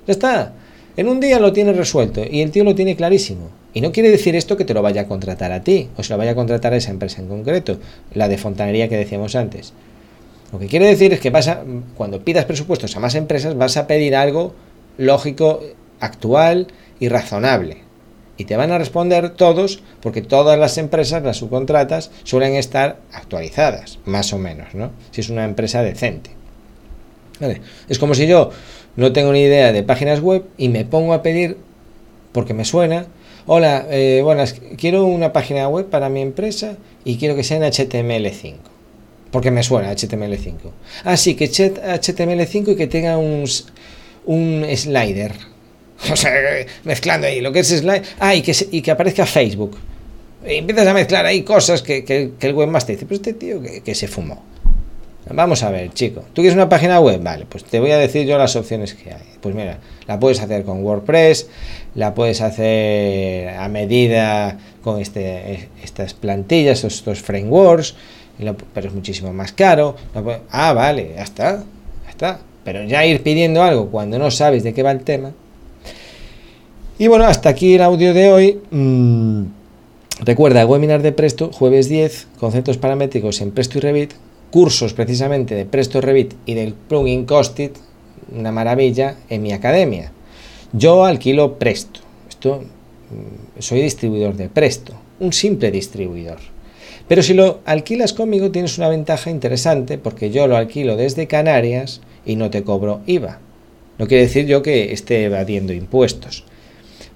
Ya 0.06 0.12
está. 0.12 0.54
En 0.96 1.06
un 1.06 1.20
día 1.20 1.38
lo 1.38 1.52
tiene 1.52 1.74
resuelto 1.74 2.22
y 2.24 2.40
el 2.40 2.50
tío 2.50 2.64
lo 2.64 2.74
tiene 2.74 2.96
clarísimo. 2.96 3.50
Y 3.74 3.82
no 3.82 3.92
quiere 3.92 4.08
decir 4.08 4.34
esto 4.36 4.56
que 4.56 4.64
te 4.64 4.72
lo 4.72 4.80
vaya 4.80 5.02
a 5.02 5.06
contratar 5.06 5.52
a 5.52 5.62
ti 5.62 5.90
o 5.98 6.02
se 6.02 6.14
lo 6.14 6.16
vaya 6.16 6.30
a 6.30 6.34
contratar 6.34 6.72
a 6.72 6.76
esa 6.76 6.92
empresa 6.92 7.20
en 7.20 7.28
concreto, 7.28 7.76
la 8.14 8.26
de 8.26 8.38
fontanería 8.38 8.88
que 8.88 8.96
decíamos 8.96 9.36
antes. 9.36 9.74
Lo 10.52 10.58
que 10.58 10.66
quiere 10.66 10.86
decir 10.86 11.12
es 11.14 11.20
que 11.20 11.30
vas 11.30 11.48
a, 11.48 11.64
cuando 11.96 12.22
pidas 12.22 12.44
presupuestos 12.44 12.94
a 12.94 13.00
más 13.00 13.14
empresas 13.14 13.56
vas 13.56 13.78
a 13.78 13.86
pedir 13.86 14.14
algo 14.14 14.54
lógico, 14.98 15.60
actual 15.98 16.66
y 17.00 17.08
razonable. 17.08 17.78
Y 18.36 18.44
te 18.44 18.56
van 18.56 18.70
a 18.70 18.78
responder 18.78 19.30
todos, 19.30 19.82
porque 20.00 20.20
todas 20.20 20.58
las 20.58 20.76
empresas, 20.76 21.22
las 21.22 21.38
subcontratas, 21.38 22.10
suelen 22.24 22.54
estar 22.54 22.98
actualizadas, 23.12 23.98
más 24.04 24.32
o 24.32 24.38
menos, 24.38 24.74
¿no? 24.74 24.90
Si 25.10 25.20
es 25.20 25.30
una 25.30 25.44
empresa 25.44 25.82
decente. 25.82 26.30
Vale. 27.40 27.60
Es 27.88 27.98
como 27.98 28.14
si 28.14 28.26
yo 28.26 28.50
no 28.96 29.12
tengo 29.12 29.32
ni 29.32 29.42
idea 29.42 29.72
de 29.72 29.82
páginas 29.82 30.20
web 30.20 30.44
y 30.58 30.68
me 30.68 30.84
pongo 30.84 31.14
a 31.14 31.22
pedir, 31.22 31.56
porque 32.32 32.54
me 32.54 32.64
suena, 32.64 33.06
hola, 33.46 33.86
eh, 33.90 34.24
quiero 34.76 35.04
una 35.04 35.32
página 35.32 35.68
web 35.68 35.88
para 35.88 36.08
mi 36.08 36.20
empresa 36.20 36.76
y 37.04 37.16
quiero 37.16 37.36
que 37.36 37.44
sea 37.44 37.58
en 37.58 37.64
HTML5. 37.64 38.71
Porque 39.32 39.50
me 39.50 39.64
suena 39.64 39.90
HTML5. 39.90 40.54
Así 41.04 41.32
ah, 41.32 41.36
que 41.36 41.50
HTML5 41.50 42.72
y 42.72 42.76
que 42.76 42.86
tenga 42.86 43.18
un, 43.18 43.44
un 44.26 44.66
slider. 44.76 45.32
O 46.12 46.16
sea, 46.16 46.32
mezclando 46.82 47.28
ahí 47.28 47.40
lo 47.40 47.52
que 47.52 47.60
es 47.60 47.68
slider. 47.68 48.02
Ah, 48.18 48.34
y 48.34 48.42
que, 48.42 48.54
y 48.72 48.82
que 48.82 48.90
aparezca 48.90 49.24
Facebook. 49.24 49.76
Empiezas 50.44 50.88
a 50.88 50.94
mezclar 50.94 51.24
ahí 51.26 51.42
cosas 51.42 51.80
que, 51.82 52.04
que, 52.04 52.32
el 52.40 52.54
webmaster 52.54 52.96
dice, 52.96 53.06
pero 53.06 53.16
este 53.16 53.32
tío 53.34 53.62
que, 53.62 53.82
que 53.82 53.94
se 53.94 54.08
fumó. 54.08 54.42
Vamos 55.30 55.62
a 55.62 55.70
ver, 55.70 55.92
chico. 55.92 56.24
¿Tú 56.32 56.42
quieres 56.42 56.54
una 56.54 56.68
página 56.68 56.98
web? 56.98 57.22
Vale, 57.22 57.46
pues 57.48 57.64
te 57.64 57.78
voy 57.78 57.92
a 57.92 57.98
decir 57.98 58.26
yo 58.26 58.36
las 58.36 58.56
opciones 58.56 58.94
que 58.94 59.12
hay. 59.12 59.22
Pues 59.40 59.54
mira, 59.54 59.78
la 60.06 60.18
puedes 60.18 60.40
hacer 60.40 60.64
con 60.64 60.82
WordPress, 60.82 61.46
la 61.94 62.12
puedes 62.14 62.40
hacer 62.40 63.50
a 63.50 63.68
medida 63.68 64.58
con 64.82 65.00
este, 65.00 65.68
estas 65.82 66.14
plantillas, 66.14 66.82
estos 66.82 67.20
frameworks, 67.22 67.94
pero 68.74 68.88
es 68.88 68.94
muchísimo 68.94 69.32
más 69.32 69.52
caro. 69.52 69.96
Ah, 70.50 70.72
vale, 70.72 71.12
ya 71.16 71.22
está, 71.22 71.64
ya 72.04 72.10
está. 72.10 72.40
Pero 72.64 72.84
ya 72.84 73.04
ir 73.04 73.22
pidiendo 73.22 73.62
algo 73.62 73.88
cuando 73.88 74.18
no 74.18 74.30
sabes 74.30 74.62
de 74.62 74.72
qué 74.72 74.82
va 74.82 74.92
el 74.92 75.02
tema. 75.02 75.32
Y 76.98 77.08
bueno, 77.08 77.24
hasta 77.24 77.48
aquí 77.48 77.74
el 77.74 77.82
audio 77.82 78.14
de 78.14 78.32
hoy. 78.32 78.60
Mm, 78.70 79.44
recuerda, 80.20 80.66
webinar 80.66 81.02
de 81.02 81.12
Presto, 81.12 81.50
jueves 81.52 81.88
10, 81.88 82.28
conceptos 82.38 82.78
paramétricos 82.78 83.40
en 83.40 83.50
Presto 83.50 83.78
y 83.78 83.80
Revit 83.80 84.12
cursos 84.52 84.92
precisamente 84.92 85.54
de 85.56 85.64
Presto 85.64 86.00
Revit 86.00 86.34
y 86.46 86.54
del 86.54 86.74
plugin 86.74 87.24
Costit, 87.24 87.72
una 88.32 88.52
maravilla, 88.52 89.16
en 89.30 89.42
mi 89.42 89.52
academia. 89.52 90.12
Yo 90.72 91.04
alquilo 91.04 91.58
Presto. 91.58 92.00
Esto, 92.28 92.60
mm, 92.60 93.60
soy 93.60 93.80
distribuidor 93.80 94.36
de 94.36 94.48
Presto, 94.50 94.92
un 95.18 95.32
simple 95.32 95.70
distribuidor. 95.70 96.38
Pero 97.08 97.22
si 97.22 97.34
lo 97.34 97.60
alquilas 97.64 98.12
conmigo 98.12 98.50
tienes 98.50 98.78
una 98.78 98.88
ventaja 98.88 99.30
interesante 99.30 99.98
porque 99.98 100.30
yo 100.30 100.46
lo 100.46 100.56
alquilo 100.56 100.96
desde 100.96 101.26
Canarias 101.26 102.00
y 102.24 102.36
no 102.36 102.50
te 102.50 102.62
cobro 102.62 103.00
IVA. 103.06 103.40
No 103.98 104.06
quiere 104.06 104.24
decir 104.24 104.46
yo 104.46 104.62
que 104.62 104.92
esté 104.92 105.24
evadiendo 105.24 105.72
impuestos. 105.72 106.44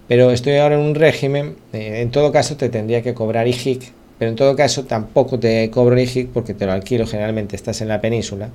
Pero 0.09 0.31
estoy 0.31 0.57
ahora 0.57 0.77
en 0.77 0.83
un 0.83 0.95
régimen, 0.95 1.57
eh, 1.73 2.01
en 2.03 2.11
todo 2.11 2.33
caso 2.33 2.57
te 2.57 2.69
tendría 2.69 3.03
que 3.03 3.15
cobrar 3.15 3.49
IGIC 3.49 3.93
pero 4.19 4.31
en 4.31 4.37
todo 4.37 4.57
caso 4.57 4.85
tampoco 4.85 5.39
te 5.39 5.71
cobro 5.71 5.99
IGIC 5.99 6.31
porque 6.31 6.55
te 6.55 6.67
lo 6.67 6.73
alquilo, 6.73 7.07
generalmente 7.07 7.57
estás 7.57 7.81
en 7.81 7.89
la 7.89 8.01
península. 8.01 8.51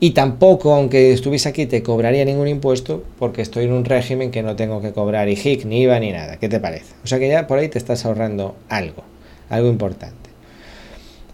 Y 0.00 0.10
tampoco, 0.10 0.74
aunque 0.74 1.12
estuviese 1.12 1.48
aquí, 1.48 1.66
te 1.66 1.82
cobraría 1.82 2.24
ningún 2.24 2.48
impuesto 2.48 3.04
porque 3.18 3.40
estoy 3.40 3.66
en 3.66 3.72
un 3.72 3.84
régimen 3.84 4.32
que 4.32 4.42
no 4.42 4.56
tengo 4.56 4.82
que 4.82 4.92
cobrar 4.92 5.28
IGIC, 5.28 5.64
ni 5.64 5.82
IVA, 5.82 6.00
ni 6.00 6.10
nada. 6.10 6.38
¿Qué 6.38 6.48
te 6.48 6.58
parece? 6.58 6.94
O 7.04 7.06
sea 7.06 7.18
que 7.18 7.28
ya 7.28 7.46
por 7.46 7.58
ahí 7.58 7.68
te 7.68 7.78
estás 7.78 8.04
ahorrando 8.04 8.56
algo, 8.68 9.04
algo 9.48 9.68
importante. 9.68 10.21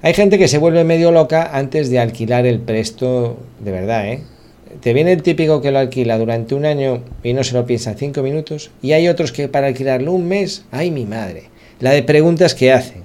Hay 0.00 0.14
gente 0.14 0.38
que 0.38 0.46
se 0.46 0.58
vuelve 0.58 0.84
medio 0.84 1.10
loca 1.10 1.50
antes 1.52 1.90
de 1.90 1.98
alquilar 1.98 2.46
el 2.46 2.60
presto 2.60 3.36
de 3.58 3.72
verdad, 3.72 4.06
¿eh? 4.06 4.22
Te 4.80 4.92
viene 4.92 5.12
el 5.12 5.22
típico 5.22 5.60
que 5.60 5.72
lo 5.72 5.80
alquila 5.80 6.16
durante 6.18 6.54
un 6.54 6.66
año 6.66 7.02
y 7.24 7.32
no 7.32 7.42
se 7.42 7.54
lo 7.54 7.66
piensa 7.66 7.94
cinco 7.94 8.22
minutos. 8.22 8.70
Y 8.80 8.92
hay 8.92 9.08
otros 9.08 9.32
que 9.32 9.48
para 9.48 9.66
alquilarlo 9.66 10.12
un 10.12 10.28
mes, 10.28 10.64
¡ay 10.70 10.92
mi 10.92 11.04
madre! 11.04 11.44
La 11.80 11.90
de 11.90 12.04
preguntas 12.04 12.54
que 12.54 12.70
hacen. 12.70 13.02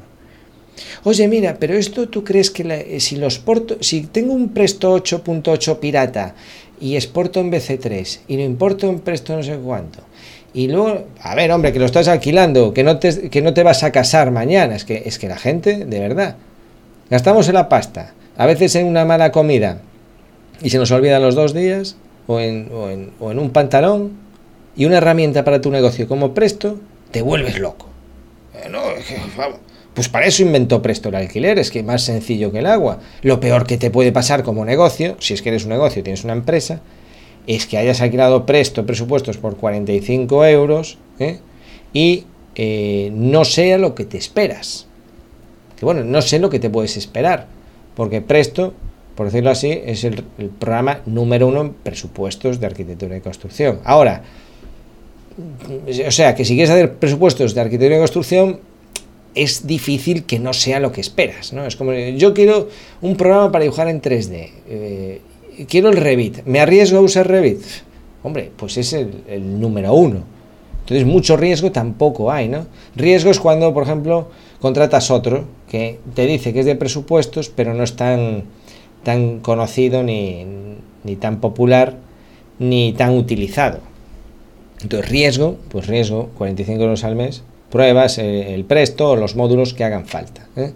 Oye, 1.03 1.27
mira, 1.27 1.57
pero 1.59 1.73
esto 1.73 2.09
tú 2.09 2.23
crees 2.23 2.51
que 2.51 2.63
eh, 2.63 2.99
si 2.99 3.15
los 3.15 3.39
porto, 3.39 3.77
si 3.79 4.01
tengo 4.01 4.33
un 4.33 4.49
Presto 4.49 4.95
8.8 4.95 5.79
pirata 5.79 6.35
y 6.79 6.95
exporto 6.95 7.39
en 7.39 7.51
BC3 7.51 8.19
y 8.27 8.37
lo 8.37 8.43
importo 8.43 8.87
en 8.87 8.99
Presto 8.99 9.35
no 9.35 9.41
sé 9.41 9.57
cuánto, 9.57 9.99
y 10.53 10.67
luego, 10.67 11.05
a 11.19 11.35
ver, 11.35 11.51
hombre, 11.51 11.73
que 11.73 11.79
lo 11.79 11.85
estás 11.85 12.07
alquilando, 12.07 12.73
que 12.73 12.83
no 12.83 12.99
te, 12.99 13.29
que 13.29 13.41
no 13.41 13.53
te 13.53 13.63
vas 13.63 13.83
a 13.83 13.91
casar 13.91 14.31
mañana, 14.31 14.75
es 14.75 14.85
que, 14.85 15.03
es 15.05 15.17
que 15.17 15.27
la 15.27 15.37
gente, 15.37 15.85
de 15.85 15.99
verdad, 15.99 16.37
gastamos 17.13 17.47
en 17.47 17.53
la 17.53 17.69
pasta, 17.69 18.11
a 18.37 18.47
veces 18.47 18.73
en 18.73 18.87
una 18.87 19.05
mala 19.05 19.31
comida 19.31 19.81
y 20.63 20.71
se 20.71 20.79
nos 20.79 20.89
olvida 20.89 21.19
los 21.19 21.35
dos 21.35 21.53
días, 21.53 21.95
o 22.25 22.39
en, 22.39 22.71
o 22.73 22.89
en, 22.89 23.11
o 23.19 23.29
en 23.29 23.37
un 23.37 23.51
pantalón, 23.51 24.13
y 24.75 24.85
una 24.85 24.97
herramienta 24.97 25.43
para 25.43 25.61
tu 25.61 25.69
negocio 25.69 26.07
como 26.07 26.33
Presto, 26.33 26.79
te 27.11 27.21
vuelves 27.21 27.59
loco. 27.59 27.85
No, 28.71 28.79
vamos. 29.37 29.59
Pues 29.93 30.09
para 30.09 30.25
eso 30.25 30.41
inventó 30.41 30.81
Presto 30.81 31.09
el 31.09 31.15
alquiler, 31.15 31.59
es 31.59 31.69
que 31.69 31.83
más 31.83 32.01
sencillo 32.01 32.51
que 32.51 32.59
el 32.59 32.65
agua. 32.65 32.97
Lo 33.21 33.39
peor 33.39 33.67
que 33.67 33.77
te 33.77 33.91
puede 33.91 34.11
pasar 34.11 34.41
como 34.41 34.65
negocio, 34.65 35.15
si 35.19 35.35
es 35.35 35.43
que 35.43 35.49
eres 35.49 35.65
un 35.65 35.69
negocio 35.69 36.01
tienes 36.01 36.23
una 36.23 36.33
empresa, 36.33 36.81
es 37.45 37.67
que 37.67 37.77
hayas 37.77 38.01
alquilado 38.01 38.47
Presto 38.47 38.87
presupuestos 38.87 39.37
por 39.37 39.55
45 39.57 40.45
euros 40.45 40.97
¿eh? 41.19 41.37
y 41.93 42.25
eh, 42.55 43.11
no 43.13 43.45
sea 43.45 43.77
lo 43.77 43.93
que 43.93 44.05
te 44.05 44.17
esperas. 44.17 44.87
Bueno, 45.83 46.03
no 46.03 46.21
sé 46.21 46.39
lo 46.39 46.49
que 46.49 46.59
te 46.59 46.69
puedes 46.69 46.97
esperar, 46.97 47.47
porque 47.95 48.21
Presto, 48.21 48.73
por 49.15 49.27
decirlo 49.27 49.49
así, 49.49 49.71
es 49.71 50.03
el, 50.03 50.23
programa 50.59 51.01
número 51.05 51.47
uno 51.47 51.61
en 51.61 51.73
presupuestos 51.73 52.59
de 52.59 52.65
arquitectura 52.65 53.17
y 53.17 53.21
construcción. 53.21 53.79
Ahora, 53.83 54.23
o 56.07 56.11
sea, 56.11 56.35
que 56.35 56.45
si 56.45 56.55
quieres 56.55 56.69
hacer 56.69 56.95
presupuestos 56.95 57.53
de 57.53 57.61
arquitectura 57.61 57.97
y 57.97 57.99
construcción, 57.99 58.59
es 59.35 59.65
difícil 59.65 60.25
que 60.25 60.37
no 60.39 60.53
sea 60.53 60.79
lo 60.79 60.91
que 60.91 61.01
esperas, 61.01 61.53
¿no? 61.53 61.65
Es 61.65 61.75
como, 61.75 61.93
yo 61.93 62.33
quiero 62.33 62.69
un 63.01 63.15
programa 63.15 63.51
para 63.51 63.63
dibujar 63.63 63.87
en 63.87 64.01
3D, 64.01 64.51
eh, 64.67 65.21
quiero 65.67 65.89
el 65.89 65.97
Revit, 65.97 66.45
¿me 66.45 66.59
arriesgo 66.59 66.99
a 66.99 67.01
usar 67.01 67.27
Revit? 67.27 67.61
Hombre, 68.21 68.51
pues 68.55 68.77
es 68.77 68.93
el 68.93 69.59
número 69.59 69.93
uno. 69.93 70.33
Entonces, 70.83 71.05
mucho 71.07 71.37
riesgo 71.37 71.71
tampoco 71.71 72.29
hay, 72.29 72.49
¿no? 72.49 72.65
Riesgo 72.95 73.31
es 73.31 73.39
cuando, 73.39 73.73
por 73.73 73.83
ejemplo, 73.83 74.27
contratas 74.59 75.09
otro 75.11 75.45
que 75.73 75.97
te 76.13 76.27
dice 76.27 76.53
que 76.53 76.59
es 76.59 76.67
de 76.67 76.75
presupuestos, 76.75 77.49
pero 77.49 77.73
no 77.73 77.81
es 77.83 77.95
tan, 77.95 78.43
tan 79.01 79.39
conocido 79.39 80.03
ni, 80.03 80.45
ni 81.03 81.15
tan 81.15 81.41
popular 81.41 81.95
ni 82.59 82.93
tan 82.93 83.17
utilizado. 83.17 83.79
Entonces, 84.83 85.09
riesgo, 85.09 85.57
pues 85.69 85.87
riesgo, 85.87 86.29
45 86.37 86.83
euros 86.83 87.03
al 87.03 87.15
mes, 87.15 87.41
pruebas 87.71 88.19
eh, 88.19 88.53
el 88.53 88.65
presto 88.65 89.09
o 89.09 89.15
los 89.15 89.35
módulos 89.35 89.73
que 89.73 89.83
hagan 89.83 90.05
falta. 90.05 90.45
¿eh? 90.55 90.73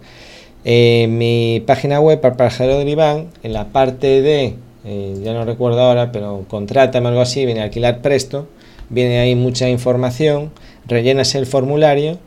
En 0.64 1.16
mi 1.16 1.62
página 1.64 2.00
web, 2.00 2.18
Aparejador 2.26 2.78
del 2.78 2.88
Iván, 2.88 3.28
en 3.44 3.52
la 3.52 3.68
parte 3.68 4.20
de, 4.20 4.56
eh, 4.84 5.20
ya 5.22 5.32
no 5.32 5.44
recuerdo 5.44 5.80
ahora, 5.80 6.10
pero 6.10 6.44
contrátame 6.48 7.06
algo 7.06 7.20
así, 7.20 7.46
viene 7.46 7.60
a 7.60 7.64
alquilar 7.64 8.02
presto, 8.02 8.48
viene 8.90 9.20
ahí 9.20 9.36
mucha 9.36 9.68
información, 9.68 10.50
rellenas 10.88 11.36
el 11.36 11.46
formulario 11.46 12.18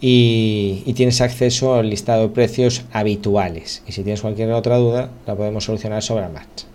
y, 0.00 0.92
tienes 0.94 1.20
acceso 1.20 1.74
al 1.74 1.90
listado 1.90 2.22
de 2.22 2.28
precios 2.28 2.84
habituales. 2.92 3.82
Y 3.86 3.92
si 3.92 4.02
tienes 4.02 4.22
cualquier 4.22 4.52
otra 4.52 4.76
duda, 4.76 5.10
la 5.26 5.34
podemos 5.34 5.64
solucionar 5.64 6.02
sobre 6.02 6.22
la 6.22 6.28
marcha. 6.30 6.66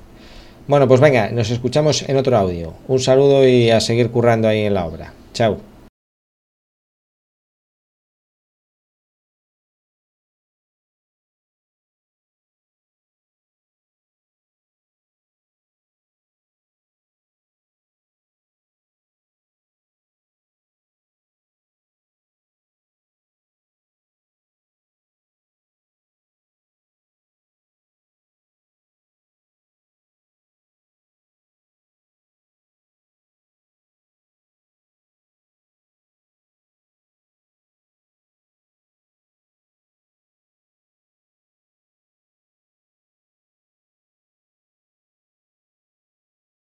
Bueno, 0.67 0.87
pues 0.87 0.99
venga, 0.99 1.29
nos 1.29 1.51
escuchamos 1.51 2.07
en 2.07 2.17
otro 2.17 2.37
audio. 2.37 2.73
Un 2.87 2.99
saludo 2.99 3.47
y 3.47 3.69
a 3.69 3.79
seguir 3.79 4.09
currando 4.09 4.47
ahí 4.47 4.61
en 4.61 4.73
la 4.73 4.85
obra. 4.85 5.13
Chao. 5.33 5.74